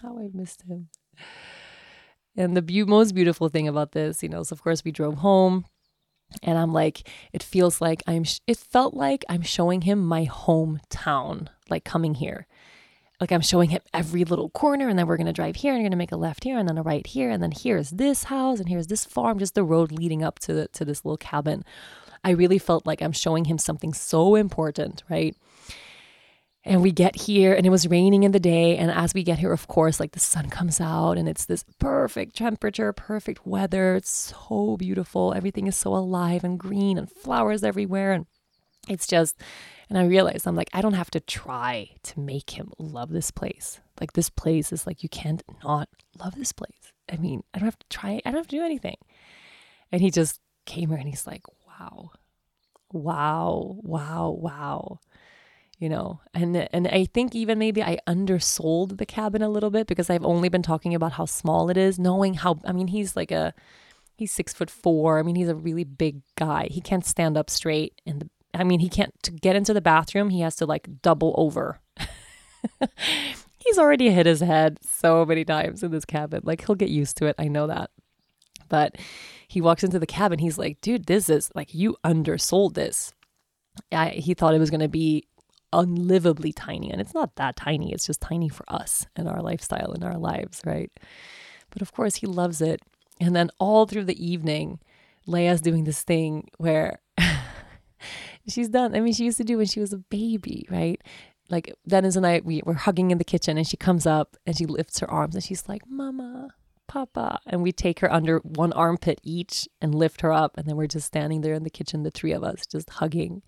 [0.02, 0.88] how I've missed him.
[2.36, 5.16] And the be- most beautiful thing about this, you know, is of course we drove
[5.16, 5.64] home
[6.42, 10.26] and I'm like, it feels like I'm, sh- it felt like I'm showing him my
[10.26, 12.46] hometown, like coming here.
[13.20, 15.88] Like I'm showing him every little corner, and then we're gonna drive here, and you're
[15.88, 18.60] gonna make a left here, and then a right here, and then here's this house,
[18.60, 21.64] and here's this farm, just the road leading up to the, to this little cabin.
[22.24, 25.36] I really felt like I'm showing him something so important, right?
[26.62, 28.76] And we get here and it was raining in the day.
[28.76, 31.64] And as we get here, of course, like the sun comes out and it's this
[31.78, 33.96] perfect temperature, perfect weather.
[33.96, 35.32] It's so beautiful.
[35.32, 38.12] Everything is so alive and green and flowers everywhere.
[38.12, 38.26] And
[38.88, 39.40] it's just,
[39.88, 43.30] and I realized I'm like, I don't have to try to make him love this
[43.30, 43.80] place.
[43.98, 46.92] Like, this place is like, you can't not love this place.
[47.10, 48.96] I mean, I don't have to try, I don't have to do anything.
[49.90, 52.10] And he just came here and he's like, wow,
[52.92, 55.00] wow, wow, wow
[55.80, 56.20] you know?
[56.32, 60.24] And and i think even maybe i undersold the cabin a little bit because i've
[60.24, 63.52] only been talking about how small it is knowing how i mean he's like a
[64.20, 65.18] he's six foot four.
[65.18, 66.68] I mean he's a really big guy.
[66.70, 70.30] He can't stand up straight and i mean he can't to get into the bathroom
[70.30, 71.80] he has to like double over.
[73.58, 76.40] He's already hit his head so many times in this cabin.
[76.44, 77.36] Like he'll get used to it.
[77.38, 77.90] I know that.
[78.70, 78.96] But
[79.48, 80.38] he walks into the cabin.
[80.38, 83.12] He's like dude this is like you undersold this.
[83.92, 85.26] I, he thought it was going to be
[85.72, 86.90] unlivably tiny.
[86.90, 90.18] And it's not that tiny, it's just tiny for us and our lifestyle and our
[90.18, 90.90] lives, right?
[91.70, 92.80] But of course, he loves it.
[93.20, 94.80] And then all through the evening,
[95.26, 97.00] Leia's doing this thing where
[98.48, 98.94] she's done.
[98.94, 101.00] I mean, she used to do when she was a baby, right?
[101.48, 104.56] Like Dennis and I, we were hugging in the kitchen, and she comes up and
[104.56, 106.50] she lifts her arms and she's like, "Mama,
[106.90, 107.38] Papa.
[107.46, 110.58] And we take her under one armpit each and lift her up.
[110.58, 113.42] And then we're just standing there in the kitchen, the three of us, just hugging.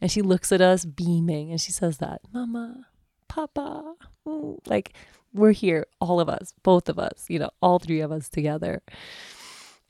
[0.00, 2.86] And she looks at us beaming and she says that, Mama,
[3.28, 3.96] Papa.
[4.26, 4.60] Mm.
[4.66, 4.94] Like
[5.34, 8.82] we're here, all of us, both of us, you know, all three of us together.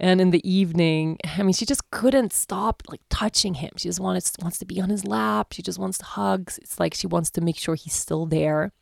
[0.01, 3.71] And in the evening, I mean, she just couldn't stop like touching him.
[3.77, 5.53] She just wants wants to be on his lap.
[5.53, 6.59] She just wants to hugs.
[6.59, 8.73] It's like she wants to make sure he's still there.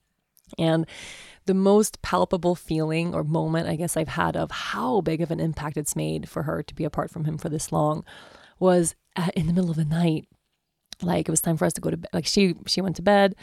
[0.59, 0.87] And
[1.47, 5.41] the most palpable feeling or moment I guess I've had of how big of an
[5.41, 8.05] impact it's made for her to be apart from him for this long
[8.59, 10.27] was at, in the middle of the night.
[11.03, 12.11] Like it was time for us to go to bed.
[12.13, 13.35] Like she she went to bed,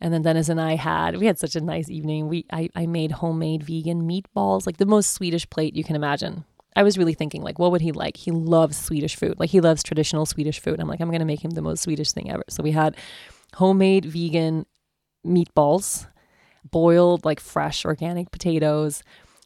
[0.00, 2.28] and then Dennis and I had we had such a nice evening.
[2.28, 6.44] We I, I made homemade vegan meatballs, like the most Swedish plate you can imagine.
[6.76, 8.16] I was really thinking like, what would he like?
[8.16, 9.40] He loves Swedish food.
[9.40, 10.78] Like he loves traditional Swedish food.
[10.78, 12.44] I'm like, I'm gonna make him the most Swedish thing ever.
[12.48, 12.96] So we had
[13.54, 14.66] homemade vegan
[15.26, 16.06] meatballs
[16.68, 19.02] boiled, like fresh organic potatoes,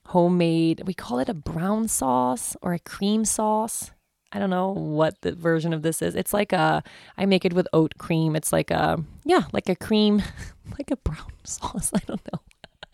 [0.06, 3.90] homemade, we call it a brown sauce or a cream sauce.
[4.32, 6.14] I don't know what the version of this is.
[6.14, 6.82] It's like a,
[7.16, 8.34] I make it with oat cream.
[8.34, 10.22] It's like a, yeah, like a cream,
[10.78, 11.90] like a brown sauce.
[11.94, 12.40] I don't know.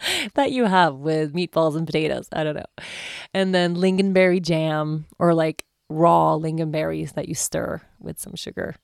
[0.34, 2.28] that you have with meatballs and potatoes.
[2.32, 2.84] I don't know.
[3.34, 8.76] And then lingonberry jam or like raw lingonberries that you stir with some sugar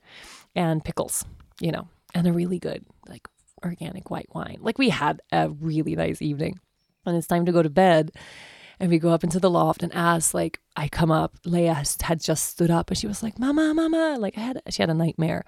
[0.55, 1.25] and pickles,
[1.61, 3.29] you know, and a really good, like,
[3.65, 4.59] organic white wine.
[4.61, 6.61] Like, we had a really nice evening.
[7.05, 8.13] And it's time to go to bed.
[8.79, 12.21] And we go up into the loft, and ask, like I come up, Leia had
[12.21, 14.95] just stood up, and she was like, "Mama, Mama!" Like I had, she had a
[14.95, 15.47] nightmare,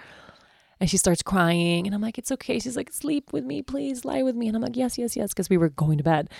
[0.80, 4.06] and she starts crying, and I'm like, "It's okay." She's like, "Sleep with me, please,
[4.06, 6.30] lie with me," and I'm like, "Yes, yes, yes," because we were going to bed.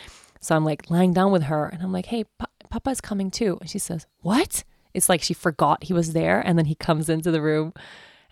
[0.40, 3.58] So I'm like lying down with her, and I'm like, "Hey, pa- Papa's coming too,"
[3.60, 4.64] and she says, "What?"
[4.94, 7.74] It's like she forgot he was there, and then he comes into the room,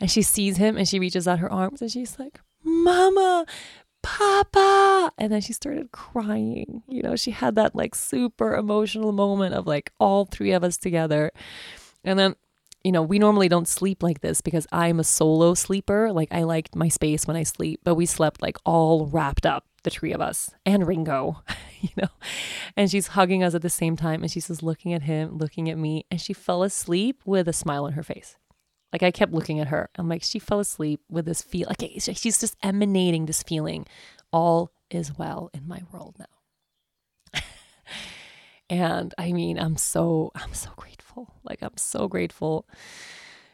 [0.01, 3.47] and she sees him, and she reaches out her arms, and she's like, "Mama,
[4.07, 5.13] Papa.
[5.19, 6.83] And then she started crying.
[6.89, 10.77] You know, she had that like super emotional moment of like all three of us
[10.77, 11.33] together.
[12.05, 12.37] And then,
[12.85, 16.13] you know, we normally don't sleep like this because I'm a solo sleeper.
[16.13, 19.65] Like I like my space when I sleep, but we slept like all wrapped up,
[19.83, 21.43] the three of us and Ringo,
[21.81, 22.09] you know.
[22.77, 25.69] And she's hugging us at the same time and she's just looking at him, looking
[25.69, 28.37] at me, and she fell asleep with a smile on her face.
[28.93, 29.91] Like I kept looking at her.
[29.97, 31.69] I'm like, she fell asleep with this feel.
[31.69, 33.87] Like she's just emanating this feeling.
[34.33, 37.41] All is well in my world now.
[38.71, 41.35] and I mean, I'm so I'm so grateful.
[41.45, 42.67] Like I'm so grateful.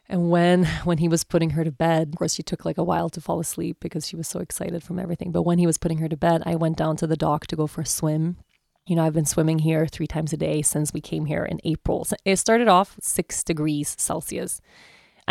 [0.09, 2.85] And when when he was putting her to bed, of course she took like a
[2.85, 5.33] while to fall asleep because she was so excited from everything.
[5.33, 7.57] But when he was putting her to bed, I went down to the dock to
[7.57, 8.37] go for a swim.
[8.87, 11.61] You know, I've been swimming here three times a day since we came here in
[11.65, 12.07] April.
[12.25, 14.61] It started off six degrees Celsius.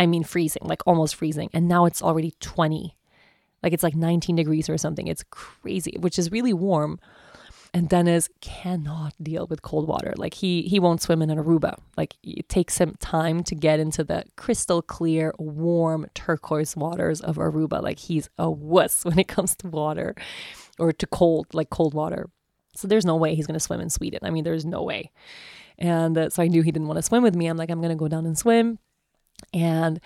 [0.01, 1.51] I mean, freezing, like almost freezing.
[1.53, 2.97] And now it's already 20.
[3.61, 5.05] Like it's like 19 degrees or something.
[5.05, 6.99] It's crazy, which is really warm.
[7.71, 10.15] And Dennis cannot deal with cold water.
[10.17, 11.75] Like he he won't swim in an Aruba.
[11.97, 17.35] Like it takes him time to get into the crystal clear, warm turquoise waters of
[17.35, 17.83] Aruba.
[17.83, 20.15] Like he's a wuss when it comes to water
[20.79, 22.27] or to cold, like cold water.
[22.75, 24.21] So there's no way he's going to swim in Sweden.
[24.23, 25.11] I mean, there's no way.
[25.77, 27.45] And uh, so I knew he didn't want to swim with me.
[27.45, 28.79] I'm like, I'm going to go down and swim.
[29.53, 29.99] And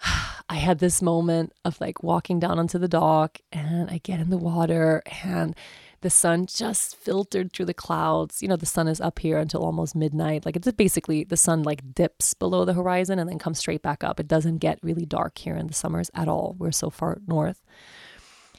[0.48, 4.30] I had this moment of like walking down onto the dock and I get in
[4.30, 5.56] the water and
[6.02, 8.42] the sun just filtered through the clouds.
[8.42, 10.46] You know, the sun is up here until almost midnight.
[10.46, 14.04] Like it's basically the sun like dips below the horizon and then comes straight back
[14.04, 14.20] up.
[14.20, 16.54] It doesn't get really dark here in the summers at all.
[16.58, 17.62] We're so far north.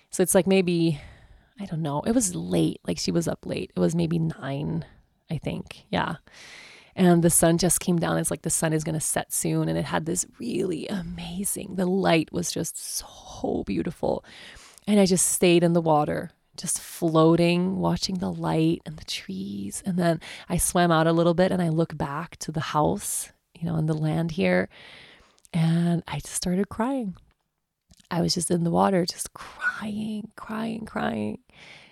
[0.09, 0.99] So it's like maybe,
[1.59, 2.81] I don't know, it was late.
[2.87, 3.71] Like she was up late.
[3.75, 4.83] It was maybe nine,
[5.29, 5.85] I think.
[5.89, 6.15] Yeah
[6.97, 8.17] and the sun just came down.
[8.17, 9.69] It's like the sun is going to set soon.
[9.69, 14.25] And it had this really amazing, the light was just so beautiful.
[14.87, 19.83] And I just stayed in the water, just floating, watching the light and the trees.
[19.85, 20.19] And then
[20.49, 23.75] I swam out a little bit and I look back to the house, you know,
[23.75, 24.67] on the land here.
[25.53, 27.15] And I just started crying.
[28.09, 31.39] I was just in the water, just crying, crying, crying,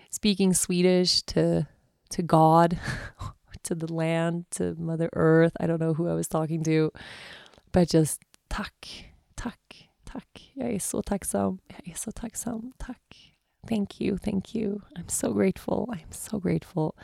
[0.10, 1.68] speaking Swedish to
[2.10, 2.80] to God
[3.66, 5.53] to the land, to Mother Earth.
[5.59, 6.91] I don't know who I was talking to,
[7.72, 8.88] but just tack,
[9.36, 10.51] tack, tack.
[10.53, 11.59] Jag är så tacksam.
[11.68, 12.72] Jag är så tacksam.
[12.78, 13.36] Tack.
[13.68, 14.82] Thank you, thank you.
[14.95, 15.89] I'm so grateful.
[15.91, 16.95] I'm so grateful.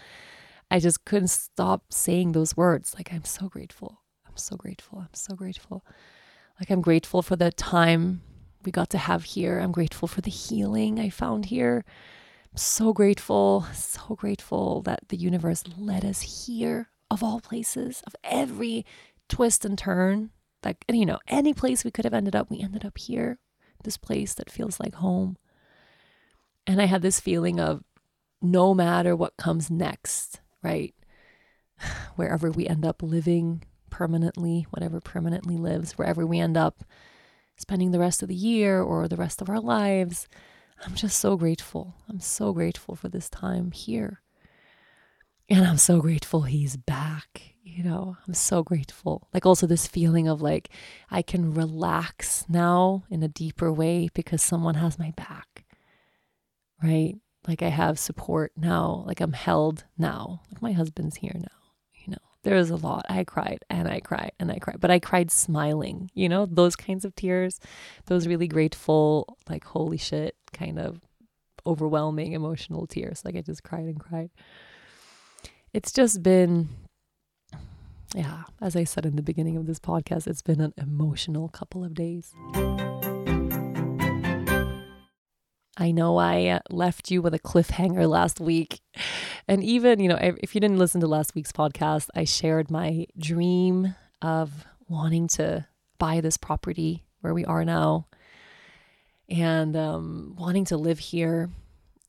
[0.69, 2.93] I just couldn't stop saying those words.
[2.95, 4.01] Like, I'm so grateful.
[4.27, 4.99] I'm so grateful.
[4.99, 5.83] I'm so grateful.
[6.59, 8.21] Like, I'm grateful for the time
[8.63, 9.59] we got to have here.
[9.59, 11.83] I'm grateful for the healing I found here
[12.55, 18.85] so grateful, so grateful that the universe led us here, of all places, of every
[19.29, 20.31] twist and turn.
[20.63, 23.39] That, you know, any place we could have ended up, we ended up here,
[23.83, 25.37] this place that feels like home.
[26.67, 27.83] And I had this feeling of
[28.41, 30.93] no matter what comes next, right?
[32.15, 36.83] Wherever we end up living permanently, whatever permanently lives, wherever we end up
[37.57, 40.27] spending the rest of the year or the rest of our lives,
[40.83, 41.95] I'm just so grateful.
[42.09, 44.21] I'm so grateful for this time here.
[45.49, 47.55] And I'm so grateful he's back.
[47.63, 49.27] You know, I'm so grateful.
[49.33, 50.69] Like, also, this feeling of like
[51.09, 55.65] I can relax now in a deeper way because someone has my back,
[56.83, 57.15] right?
[57.47, 59.03] Like, I have support now.
[59.05, 60.41] Like, I'm held now.
[60.51, 61.60] Like, my husband's here now
[62.43, 63.05] there was a lot.
[63.09, 66.75] I cried and I cried and I cried, but I cried smiling, you know, those
[66.75, 67.59] kinds of tears,
[68.05, 71.01] those really grateful, like, holy shit, kind of
[71.65, 73.23] overwhelming emotional tears.
[73.23, 74.31] Like, I just cried and cried.
[75.73, 76.69] It's just been,
[78.15, 81.83] yeah, as I said in the beginning of this podcast, it's been an emotional couple
[81.83, 82.33] of days.
[85.77, 88.81] I know I uh, left you with a cliffhanger last week.
[89.47, 93.07] And even, you know, if you didn't listen to last week's podcast, I shared my
[93.17, 95.65] dream of wanting to
[95.97, 98.07] buy this property where we are now
[99.29, 101.49] and um, wanting to live here.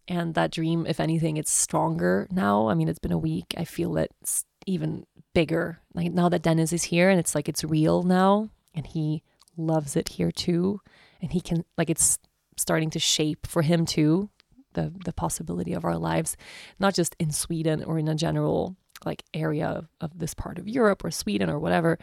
[0.08, 2.68] And that dream, if anything, it's stronger now.
[2.68, 3.54] I mean, it's been a week.
[3.56, 5.80] I feel it's even bigger.
[5.94, 9.22] Like now that Dennis is here and it's like it's real now and he
[9.56, 10.80] loves it here too.
[11.20, 12.18] And he can like it's
[12.56, 14.30] starting to shape for him too
[14.74, 16.36] the the possibility of our lives,
[16.78, 20.68] not just in Sweden or in a general like area of, of this part of
[20.68, 21.98] Europe or Sweden or whatever,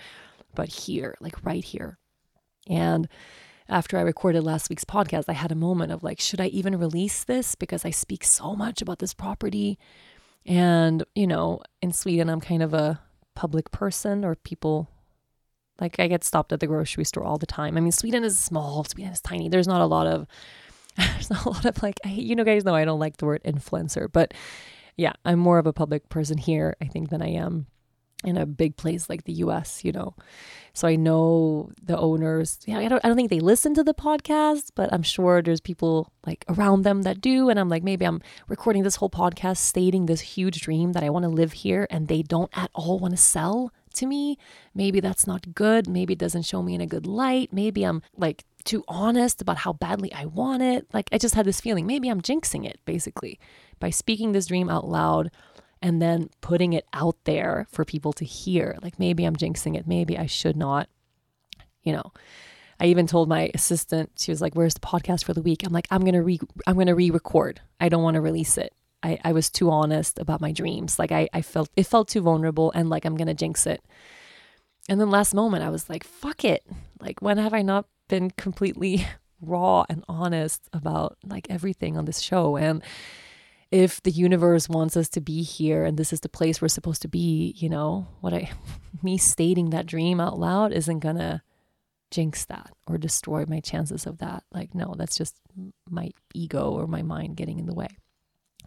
[0.56, 1.98] but here, like right here.
[2.68, 3.08] And
[3.68, 6.78] after I recorded last week's podcast, I had a moment of like, should I even
[6.78, 7.56] release this?
[7.56, 9.78] Because I speak so much about this property.
[10.46, 13.00] And, you know, in Sweden, I'm kind of a
[13.36, 14.90] public person or people
[15.80, 17.78] like I get stopped at the grocery store all the time.
[17.78, 19.50] I mean, Sweden is small, Sweden is tiny.
[19.50, 20.28] There's not a lot of,
[20.98, 23.26] there's not a lot of like, I, you know, guys know I don't like the
[23.26, 24.34] word influencer, but
[24.98, 27.68] yeah, I'm more of a public person here, I think, than I am
[28.24, 30.14] in a big place like the US, you know.
[30.74, 32.60] So I know the owners.
[32.66, 35.62] Yeah, I don't I don't think they listen to the podcast, but I'm sure there's
[35.62, 39.58] people like around them that do and I'm like maybe I'm recording this whole podcast
[39.58, 43.00] stating this huge dream that I want to live here and they don't at all
[43.00, 44.38] want to sell to me.
[44.74, 45.88] Maybe that's not good.
[45.88, 47.52] Maybe it doesn't show me in a good light.
[47.52, 50.88] Maybe I'm like too honest about how badly I want it.
[50.94, 53.40] Like I just had this feeling maybe I'm jinxing it basically
[53.80, 55.32] by speaking this dream out loud
[55.82, 58.78] and then putting it out there for people to hear.
[58.82, 60.90] Like maybe I'm jinxing it, maybe I should not.
[61.84, 62.12] You know,
[62.80, 65.74] I even told my assistant, she was like, "Where's the podcast for the week?" I'm
[65.74, 67.62] like, "I'm gonna re, I'm gonna re-record.
[67.80, 68.74] I don't want to release it.
[69.04, 71.00] I, I was too honest about my dreams.
[71.00, 73.84] Like I, I felt it felt too vulnerable, and like I'm gonna jinx it."
[74.88, 76.66] And then last moment, I was like, "Fuck it!
[77.00, 79.06] Like when have I not been completely
[79.42, 82.84] raw and honest about like everything on this show?" And
[83.72, 87.04] if the universe wants us to be here and this is the place we're supposed
[87.04, 88.52] to be, you know, what I,
[89.04, 91.44] me stating that dream out loud isn't gonna
[92.12, 94.44] jinx that or destroy my chances of that.
[94.52, 95.36] Like, no, that's just
[95.88, 97.90] my ego or my mind getting in the way.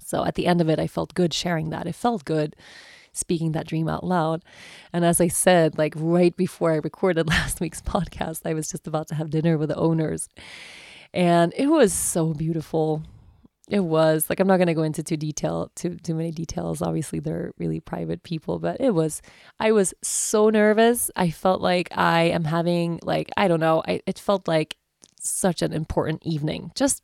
[0.01, 1.87] So at the end of it, I felt good sharing that.
[1.87, 2.57] It felt good
[3.13, 4.43] speaking that dream out loud.
[4.93, 8.87] And as I said, like right before I recorded last week's podcast, I was just
[8.87, 10.29] about to have dinner with the owners.
[11.15, 13.03] And it was so beautiful.
[13.69, 16.83] It was like I'm not going to go into too detail too too many details.
[16.83, 19.23] Obviously, they're really private people, but it was
[19.61, 21.11] I was so nervous.
[21.17, 23.83] I felt like I am having like I don't know.
[23.87, 24.77] I it felt like
[25.21, 26.73] such an important evening.
[26.75, 27.03] Just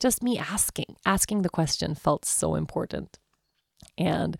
[0.00, 3.18] just me asking asking the question felt so important.
[3.96, 4.36] And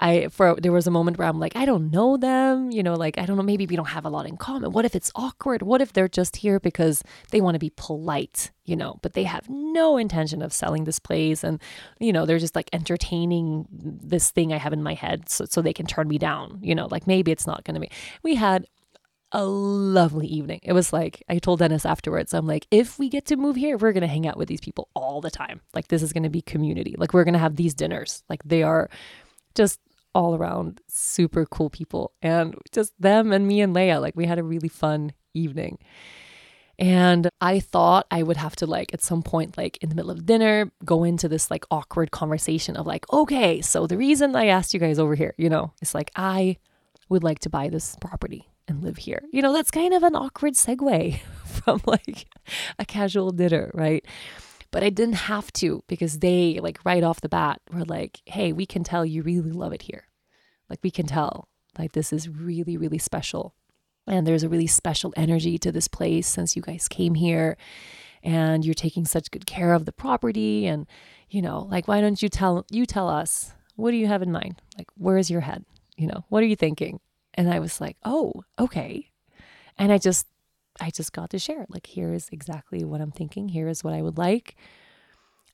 [0.00, 2.94] I for there was a moment where I'm like, I don't know them, you know,
[2.94, 4.72] like I don't know, maybe we don't have a lot in common.
[4.72, 5.62] What if it's awkward?
[5.62, 9.22] What if they're just here because they want to be polite, you know, but they
[9.22, 11.60] have no intention of selling this place and
[12.00, 15.62] you know, they're just like entertaining this thing I have in my head so so
[15.62, 17.90] they can turn me down, you know, like maybe it's not going to be.
[18.24, 18.66] We had
[19.32, 20.60] a lovely evening.
[20.62, 23.76] It was like I told Dennis afterwards, I'm like, if we get to move here,
[23.76, 25.60] we're gonna hang out with these people all the time.
[25.74, 26.94] Like this is gonna be community.
[26.98, 28.22] Like we're gonna have these dinners.
[28.28, 28.90] Like they are
[29.54, 29.80] just
[30.14, 34.00] all around super cool people and just them and me and Leia.
[34.00, 35.78] Like we had a really fun evening.
[36.78, 40.10] And I thought I would have to like at some point, like in the middle
[40.10, 44.46] of dinner, go into this like awkward conversation of like, okay, so the reason I
[44.46, 46.56] asked you guys over here, you know, it's like I
[47.08, 49.22] would like to buy this property and live here.
[49.32, 52.26] You know, that's kind of an awkward segue from like
[52.78, 54.04] a casual dinner, right?
[54.72, 58.52] But I didn't have to because they, like, right off the bat, were like, hey,
[58.52, 60.08] we can tell you really love it here.
[60.70, 61.48] Like, we can tell,
[61.78, 63.54] like, this is really, really special.
[64.06, 67.56] And there's a really special energy to this place since you guys came here
[68.22, 70.66] and you're taking such good care of the property.
[70.66, 70.86] And,
[71.28, 74.32] you know, like, why don't you tell, you tell us, what do you have in
[74.32, 74.62] mind?
[74.78, 75.66] Like, where's your head?
[75.98, 76.98] You know, what are you thinking?
[77.34, 79.10] And I was like, oh, okay.
[79.78, 80.26] And I just
[80.80, 81.62] I just got to share.
[81.62, 81.70] it.
[81.70, 83.48] Like, here is exactly what I'm thinking.
[83.48, 84.56] Here is what I would like.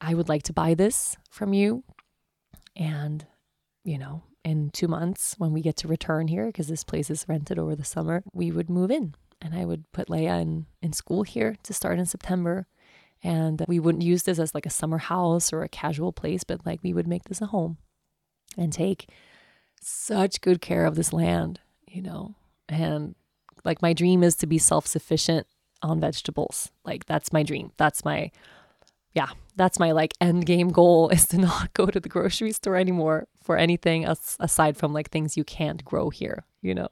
[0.01, 1.83] I would like to buy this from you.
[2.77, 3.27] And,
[3.85, 7.27] you know, in two months, when we get to return here, because this place is
[7.29, 9.15] rented over the summer, we would move in.
[9.41, 12.67] And I would put Leia in, in school here to start in September.
[13.23, 16.65] And we wouldn't use this as like a summer house or a casual place, but
[16.65, 17.79] like we would make this a home
[18.57, 19.11] and take
[19.81, 21.61] such good care of this land,
[21.99, 22.33] you know,
[22.69, 23.17] and
[23.65, 25.49] like my dream is to be self-sufficient
[25.83, 26.71] on vegetables.
[26.85, 27.73] Like that's my dream.
[27.77, 28.31] That's my
[29.15, 32.77] yeah, that's my like end game goal is to not go to the grocery store
[32.77, 36.89] anymore for anything else aside from like things you can't grow here, you know.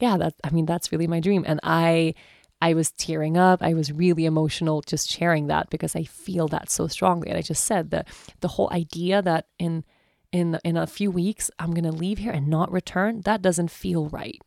[0.00, 2.14] Yeah, that I mean that's really my dream and I
[2.60, 3.62] I was tearing up.
[3.62, 7.28] I was really emotional just sharing that because I feel that so strongly.
[7.28, 8.04] And I just said the
[8.40, 9.84] the whole idea that in
[10.32, 13.70] in in a few weeks I'm going to leave here and not return, that doesn't
[13.70, 14.40] feel right.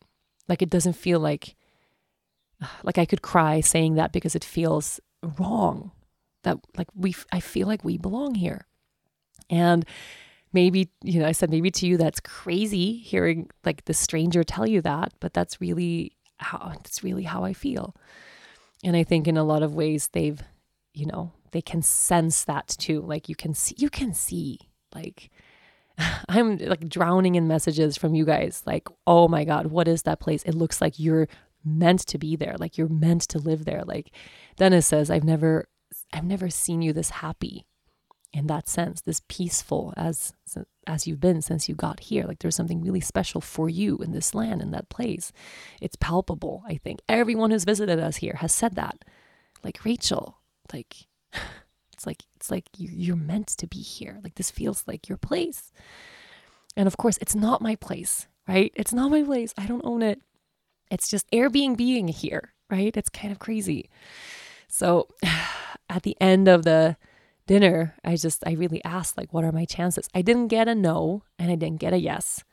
[0.47, 1.55] Like it doesn't feel like
[2.84, 4.99] like I could cry saying that because it feels
[5.38, 5.91] wrong.
[6.43, 8.65] That like we I feel like we belong here.
[9.49, 9.86] And
[10.53, 14.67] maybe, you know, I said maybe to you that's crazy hearing like the stranger tell
[14.67, 17.95] you that, but that's really how that's really how I feel.
[18.84, 20.41] And I think in a lot of ways they've,
[20.93, 23.01] you know, they can sense that too.
[23.01, 24.59] Like you can see you can see
[24.93, 25.30] like
[26.29, 30.19] I'm like drowning in messages from you guys like, "Oh my god, what is that
[30.19, 30.43] place?
[30.43, 31.27] It looks like you're
[31.63, 32.55] meant to be there.
[32.57, 34.11] Like you're meant to live there." Like
[34.57, 35.67] Dennis says, "I've never
[36.13, 37.65] I've never seen you this happy."
[38.31, 40.33] in that sense this peaceful as
[40.85, 44.11] as you've been since you got here like there's something really special for you in
[44.11, 45.31] this land in that place
[45.81, 49.03] it's palpable i think everyone who's visited us here has said that
[49.63, 50.37] like rachel
[50.71, 51.07] like
[51.93, 54.19] it's like it's like you're meant to be here.
[54.23, 55.71] Like this feels like your place.
[56.77, 58.71] And of course it's not my place right?
[58.75, 59.53] It's not my place.
[59.59, 60.21] I don't own it.
[60.89, 62.95] It's just airbnb being here right?
[62.95, 63.89] It's kind of crazy.
[64.67, 65.07] So
[65.89, 66.97] at the end of the
[67.47, 70.07] dinner, I just, I really asked, like, what are my chances?
[70.13, 72.43] I didn't get a no and I didn't get a yes.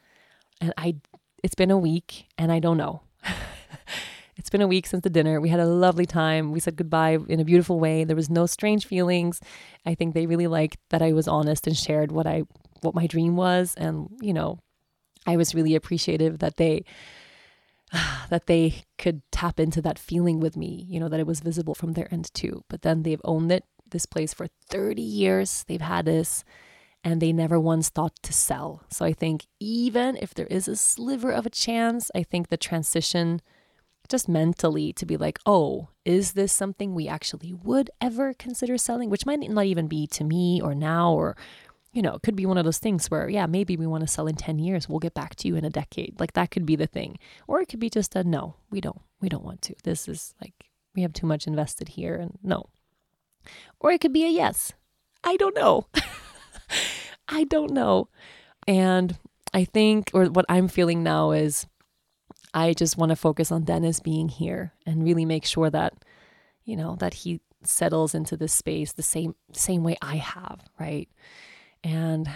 [0.61, 0.97] And I,
[1.43, 3.03] it's been a week and I don't know.
[4.37, 5.41] It's been a week since the dinner.
[5.41, 6.53] We had a lovely time.
[6.53, 8.05] We said goodbye in a beautiful way.
[8.05, 9.41] There was no strange feelings.
[9.85, 12.43] I think they really liked that I was honest and shared what I,
[12.83, 13.75] what my dream was.
[13.77, 14.59] And, you know,
[15.27, 16.85] I was really appreciative that they,
[18.31, 21.75] that they could tap into that feeling with me, you know, that it was visible
[21.75, 22.63] from their end too.
[22.69, 25.65] But then they've owned it this place for 30 years.
[25.67, 26.45] They've had this
[27.03, 28.83] and they never once thought to sell.
[28.91, 32.57] So I think even if there is a sliver of a chance, I think the
[32.57, 33.41] transition
[34.09, 39.11] just mentally to be like, oh, is this something we actually would ever consider selling?
[39.11, 41.37] Which might not even be to me or now, or,
[41.93, 44.09] you know, it could be one of those things where, yeah, maybe we want to
[44.09, 44.89] sell in 10 years.
[44.89, 46.19] We'll get back to you in a decade.
[46.21, 47.19] Like that could be the thing.
[47.47, 49.75] Or it could be just a no, we don't, we don't want to.
[49.85, 52.71] This is like, we have too much invested here and no,
[53.81, 54.73] or it could be a yes.
[55.25, 55.87] I don't know.
[57.29, 58.09] I don't know.
[58.67, 59.17] And
[59.53, 61.67] I think, or what I'm feeling now is
[62.57, 65.93] I just want to focus on Dennis being here and really make sure that,
[66.65, 71.07] you know, that he settles into this space the same same way I have, right?
[71.85, 72.31] And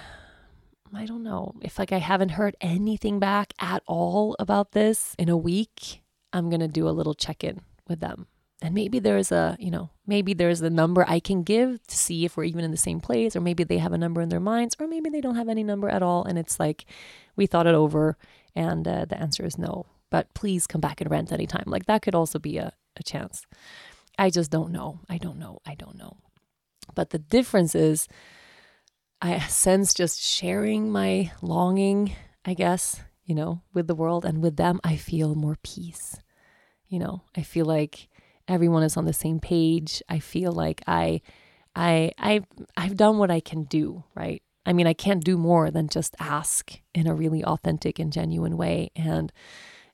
[0.95, 5.31] I don't know if like I haven't heard anything back at all about this in
[5.31, 6.03] a week,
[6.35, 8.27] I'm going to do a little check-in with them
[8.61, 12.25] and maybe there's a you know maybe there's a number i can give to see
[12.25, 14.39] if we're even in the same place or maybe they have a number in their
[14.39, 16.85] minds or maybe they don't have any number at all and it's like
[17.37, 18.16] we thought it over
[18.55, 21.64] and uh, the answer is no but please come back and rent anytime.
[21.66, 23.46] Like that could also be a, a chance.
[24.18, 25.00] I just don't know.
[25.08, 25.61] I don't know.
[25.66, 26.16] I don't know.
[26.94, 28.08] But the difference is
[29.22, 32.11] i sense just sharing my longing
[32.46, 36.16] i guess you know with the world and with them i feel more peace.
[36.88, 38.08] You know i feel like
[38.50, 40.02] everyone is on the same page.
[40.08, 41.22] I feel like I
[41.74, 42.42] I I
[42.76, 44.42] I've done what I can do, right?
[44.66, 48.56] I mean, I can't do more than just ask in a really authentic and genuine
[48.58, 48.90] way.
[48.94, 49.32] And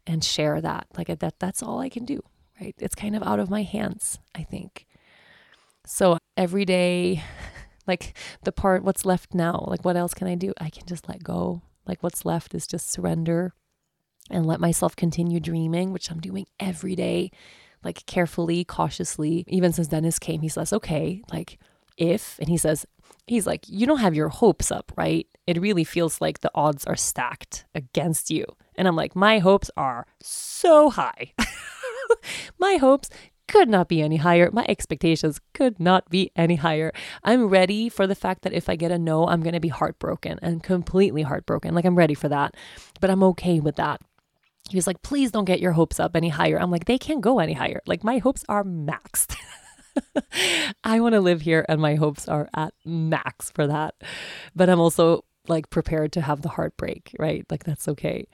[0.07, 0.86] and share that.
[0.96, 2.22] Like that that's all I can do,
[2.61, 2.74] right?
[2.78, 4.86] It's kind of out of my hands, I think.
[5.86, 7.22] So every day
[7.86, 10.52] like the part what's left now, like what else can I do?
[10.61, 11.62] I can just let go.
[11.86, 13.54] Like what's left is just surrender
[14.30, 17.30] and let myself continue dreaming, which I'm doing every day
[17.84, 19.44] like carefully, cautiously.
[19.46, 21.59] Even since Dennis came, he says, okay, like
[21.96, 22.84] if, and he says,
[23.27, 25.27] he's like, you don't have your hopes up, right?
[25.47, 28.45] It really feels like the odds are stacked against you.
[28.77, 31.33] And I'm like, my hopes are so high.
[32.59, 33.09] my hopes
[33.49, 34.51] could not be any higher.
[34.53, 36.93] My expectations could not be any higher.
[37.22, 39.68] I'm ready for the fact that if I get a no, I'm going to be
[39.68, 41.74] heartbroken and completely heartbroken.
[41.74, 42.55] Like, I'm ready for that,
[43.01, 44.01] but I'm okay with that
[44.70, 46.61] he was like, please don't get your hopes up any higher.
[46.61, 47.81] I'm like, they can't go any higher.
[47.87, 49.37] Like, my hopes are maxed.
[50.84, 53.94] I want to live here, and my hopes are at max for that.
[54.55, 57.47] But I'm also like prepared to have the heartbreak, right?
[57.51, 58.26] Like, that's okay.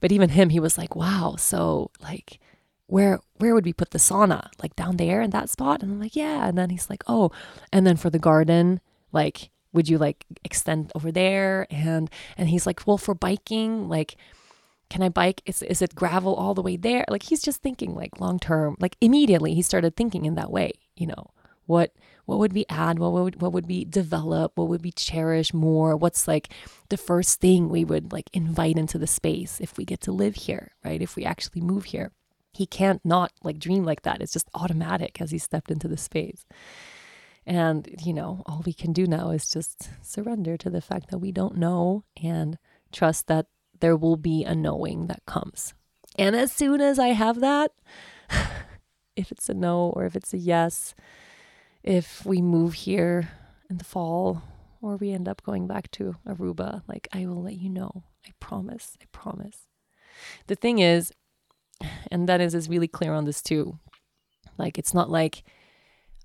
[0.00, 2.40] But even him, he was like, wow, so like,
[2.88, 5.98] where where would we put the sauna like down there in that spot and i'm
[5.98, 7.32] like yeah and then he's like oh
[7.72, 12.08] and then for the garden like would you like extend over there and
[12.38, 14.16] and he's like well for biking like
[14.88, 15.42] can I bike?
[15.46, 17.04] Is, is it gravel all the way there?
[17.08, 20.72] Like he's just thinking like long term, like immediately he started thinking in that way,
[20.96, 21.30] you know,
[21.66, 21.92] what
[22.24, 22.98] what would we add?
[22.98, 24.52] What would what would we develop?
[24.56, 25.96] What would we cherish more?
[25.96, 26.48] What's like
[26.88, 30.36] the first thing we would like invite into the space if we get to live
[30.36, 31.02] here, right?
[31.02, 32.12] If we actually move here.
[32.52, 34.22] He can't not like dream like that.
[34.22, 36.46] It's just automatic as he stepped into the space.
[37.46, 41.18] And, you know, all we can do now is just surrender to the fact that
[41.18, 42.58] we don't know and
[42.92, 43.46] trust that
[43.78, 45.74] there will be a knowing that comes.
[46.18, 47.72] And as soon as I have that,
[49.16, 50.94] if it's a no or if it's a yes,
[51.82, 53.30] if we move here
[53.68, 54.42] in the fall
[54.80, 58.04] or we end up going back to Aruba, like I will let you know.
[58.26, 58.96] I promise.
[59.00, 59.66] I promise.
[60.46, 61.12] The thing is,
[62.10, 63.78] and Dennis is really clear on this too.
[64.58, 65.42] Like it's not like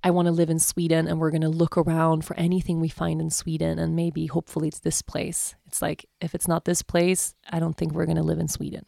[0.04, 2.90] I want to live in Sweden and we're going to look around for anything we
[2.90, 5.56] find in Sweden and maybe hopefully it's this place.
[5.68, 8.48] It's like if it's not this place, I don't think we're going to live in
[8.48, 8.86] Sweden.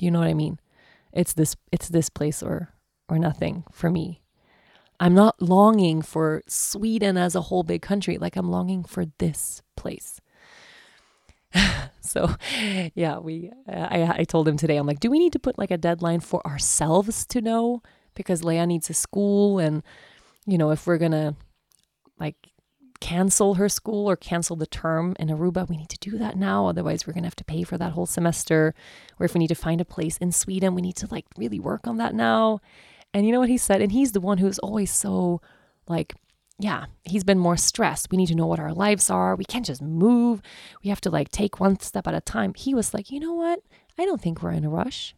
[0.00, 0.58] You know what I mean?
[1.12, 2.70] It's this it's this place or
[3.08, 4.22] or nothing for me.
[5.00, 8.18] I'm not longing for Sweden as a whole big country.
[8.18, 10.20] Like I'm longing for this place.
[12.00, 12.34] so,
[12.94, 13.50] yeah, we.
[13.66, 14.76] Uh, I I told him today.
[14.76, 17.82] I'm like, do we need to put like a deadline for ourselves to know
[18.14, 19.82] because Leia needs a school, and
[20.46, 21.36] you know, if we're gonna
[22.18, 22.36] like
[23.00, 26.66] cancel her school or cancel the term in Aruba, we need to do that now.
[26.66, 28.74] Otherwise, we're going to have to pay for that whole semester.
[29.18, 31.60] Or if we need to find a place in Sweden, we need to like really
[31.60, 32.60] work on that now.
[33.14, 33.80] And you know what he said?
[33.80, 35.40] And he's the one who's always so
[35.88, 36.14] like,
[36.58, 38.08] yeah, he's been more stressed.
[38.10, 39.36] We need to know what our lives are.
[39.36, 40.42] We can't just move.
[40.82, 42.54] We have to like take one step at a time.
[42.54, 43.60] He was like, you know what?
[43.96, 45.14] I don't think we're in a rush.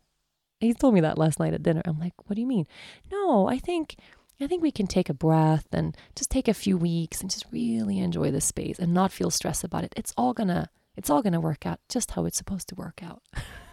[0.61, 1.83] He told me that last night at dinner.
[1.87, 2.67] I'm like, what do you mean?
[3.11, 3.97] No, I think
[4.43, 7.47] I think we can take a breath and just take a few weeks and just
[7.51, 9.93] really enjoy the space and not feel stressed about it.
[9.97, 13.23] It's all gonna it's all gonna work out just how it's supposed to work out.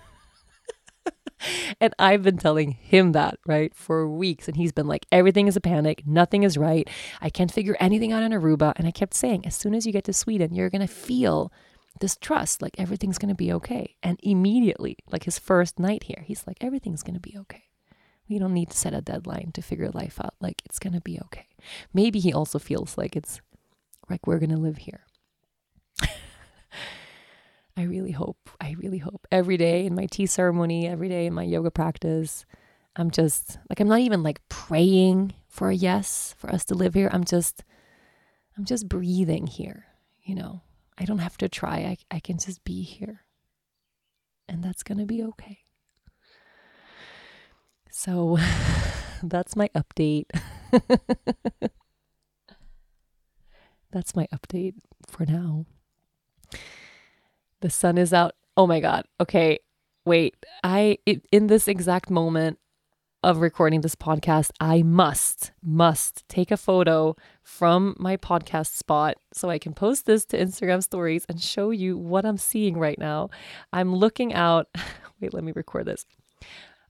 [1.81, 4.47] and I've been telling him that, right, for weeks.
[4.47, 6.03] And he's been like, everything is a panic.
[6.05, 6.89] Nothing is right.
[7.21, 8.73] I can't figure anything out in Aruba.
[8.75, 11.51] And I kept saying, as soon as you get to Sweden, you're going to feel
[11.99, 13.95] this trust, like everything's going to be okay.
[14.03, 17.63] And immediately, like his first night here, he's like, everything's going to be okay.
[18.29, 20.35] We don't need to set a deadline to figure life out.
[20.39, 21.47] Like it's going to be okay.
[21.93, 23.41] Maybe he also feels like it's
[24.09, 25.01] like we're going to live here.
[27.78, 31.34] I really hope, I really hope every day in my tea ceremony, every day in
[31.34, 32.43] my yoga practice,
[32.95, 36.95] I'm just like, I'm not even like praying for a yes for us to live
[36.95, 37.09] here.
[37.13, 37.63] I'm just,
[38.57, 39.86] I'm just breathing here,
[40.23, 40.61] you know.
[40.97, 41.78] I don't have to try.
[41.78, 43.21] I, I can just be here.
[44.49, 45.59] And that's going to be okay.
[47.91, 48.39] So
[49.23, 50.25] that's my update.
[53.91, 54.73] that's my update
[55.07, 55.67] for now.
[57.62, 58.34] The sun is out.
[58.55, 59.05] Oh my God.
[59.20, 59.60] Okay.
[60.05, 60.36] Wait.
[60.64, 62.60] I, it, in this exact moment
[63.24, 69.49] of recording this podcast, I must, must take a photo from my podcast spot so
[69.49, 73.30] I can post this to Instagram stories and show you what I'm seeing right now.
[73.74, 74.68] I'm looking out.
[75.20, 76.05] Wait, let me record this.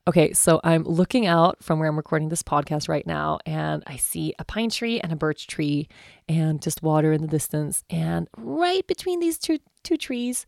[0.08, 3.98] Okay, so I'm looking out from where I'm recording this podcast right now, and I
[3.98, 5.90] see a pine tree and a birch tree,
[6.30, 7.84] and just water in the distance.
[7.90, 10.46] And right between these two two trees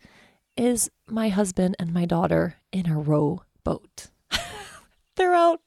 [0.56, 4.08] is my husband and my daughter in a row boat.
[5.18, 5.60] they're out,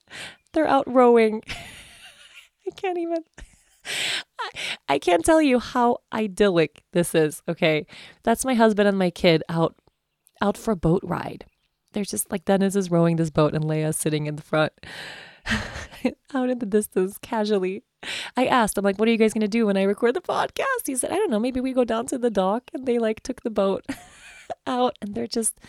[0.53, 1.43] they're out rowing.
[1.47, 3.23] I can't even.
[4.39, 4.49] I,
[4.89, 7.43] I can't tell you how idyllic this is.
[7.47, 7.85] Okay,
[8.23, 9.75] that's my husband and my kid out
[10.41, 11.45] out for a boat ride
[11.93, 14.73] they're just like Dennis is rowing this boat and Leia's sitting in the front,
[16.33, 17.83] out in the distance, casually.
[18.35, 20.85] I asked, I'm like, what are you guys to do when I record the podcast?
[20.85, 22.69] He said, I don't know, maybe we go down to the dock.
[22.73, 23.85] And they like took the boat
[24.67, 25.59] out and they're just,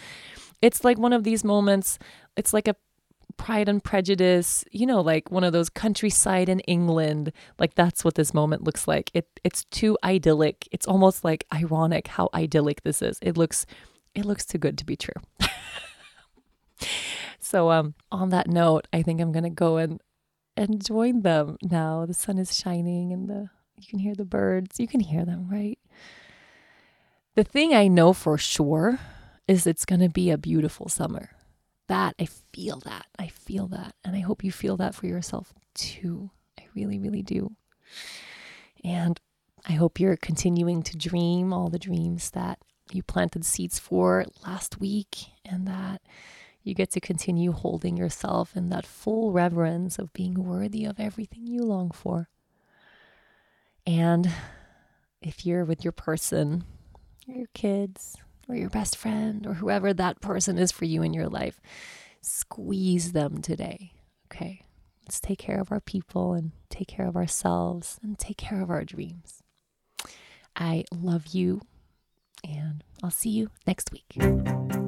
[0.60, 1.98] it's like one of these moments.
[2.36, 2.74] It's like a
[3.36, 7.32] Pride and Prejudice, you know, like one of those countryside in England.
[7.58, 9.10] Like that's what this moment looks like.
[9.12, 10.68] It it's too idyllic.
[10.72, 13.18] It's almost like ironic how idyllic this is.
[13.22, 13.66] It looks
[14.14, 15.14] it looks too good to be true.
[17.44, 20.00] so um on that note, I think I'm gonna go and
[20.56, 22.06] and join them now.
[22.06, 24.78] The sun is shining and the you can hear the birds.
[24.78, 25.78] You can hear them, right?
[27.34, 29.00] The thing I know for sure
[29.48, 31.30] is it's gonna be a beautiful summer.
[31.88, 33.06] That I feel that.
[33.18, 33.94] I feel that.
[34.04, 36.30] And I hope you feel that for yourself too.
[36.58, 37.56] I really, really do.
[38.82, 39.20] And
[39.66, 42.58] I hope you're continuing to dream all the dreams that
[42.92, 46.02] you planted seeds for last week and that
[46.64, 51.46] you get to continue holding yourself in that full reverence of being worthy of everything
[51.46, 52.28] you long for.
[53.86, 54.30] And
[55.20, 56.64] if you're with your person,
[57.26, 58.16] your kids,
[58.48, 61.60] or your best friend, or whoever that person is for you in your life,
[62.22, 63.92] squeeze them today.
[64.32, 64.64] Okay.
[65.04, 68.70] Let's take care of our people and take care of ourselves and take care of
[68.70, 69.42] our dreams.
[70.56, 71.60] I love you,
[72.42, 74.83] and I'll see you next week.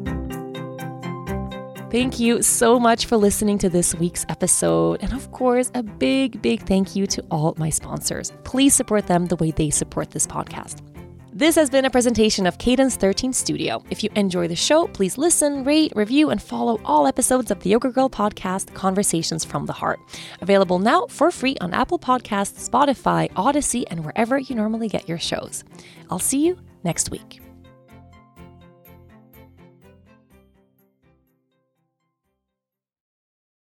[1.89, 5.03] Thank you so much for listening to this week's episode.
[5.03, 8.33] And of course, a big, big thank you to all my sponsors.
[8.43, 10.83] Please support them the way they support this podcast.
[11.33, 13.85] This has been a presentation of Cadence 13 Studio.
[13.89, 17.71] If you enjoy the show, please listen, rate, review, and follow all episodes of the
[17.71, 20.01] Yoga Girl podcast, Conversations from the Heart.
[20.41, 25.19] Available now for free on Apple Podcasts, Spotify, Odyssey, and wherever you normally get your
[25.19, 25.63] shows.
[26.11, 27.46] I'll see you next week.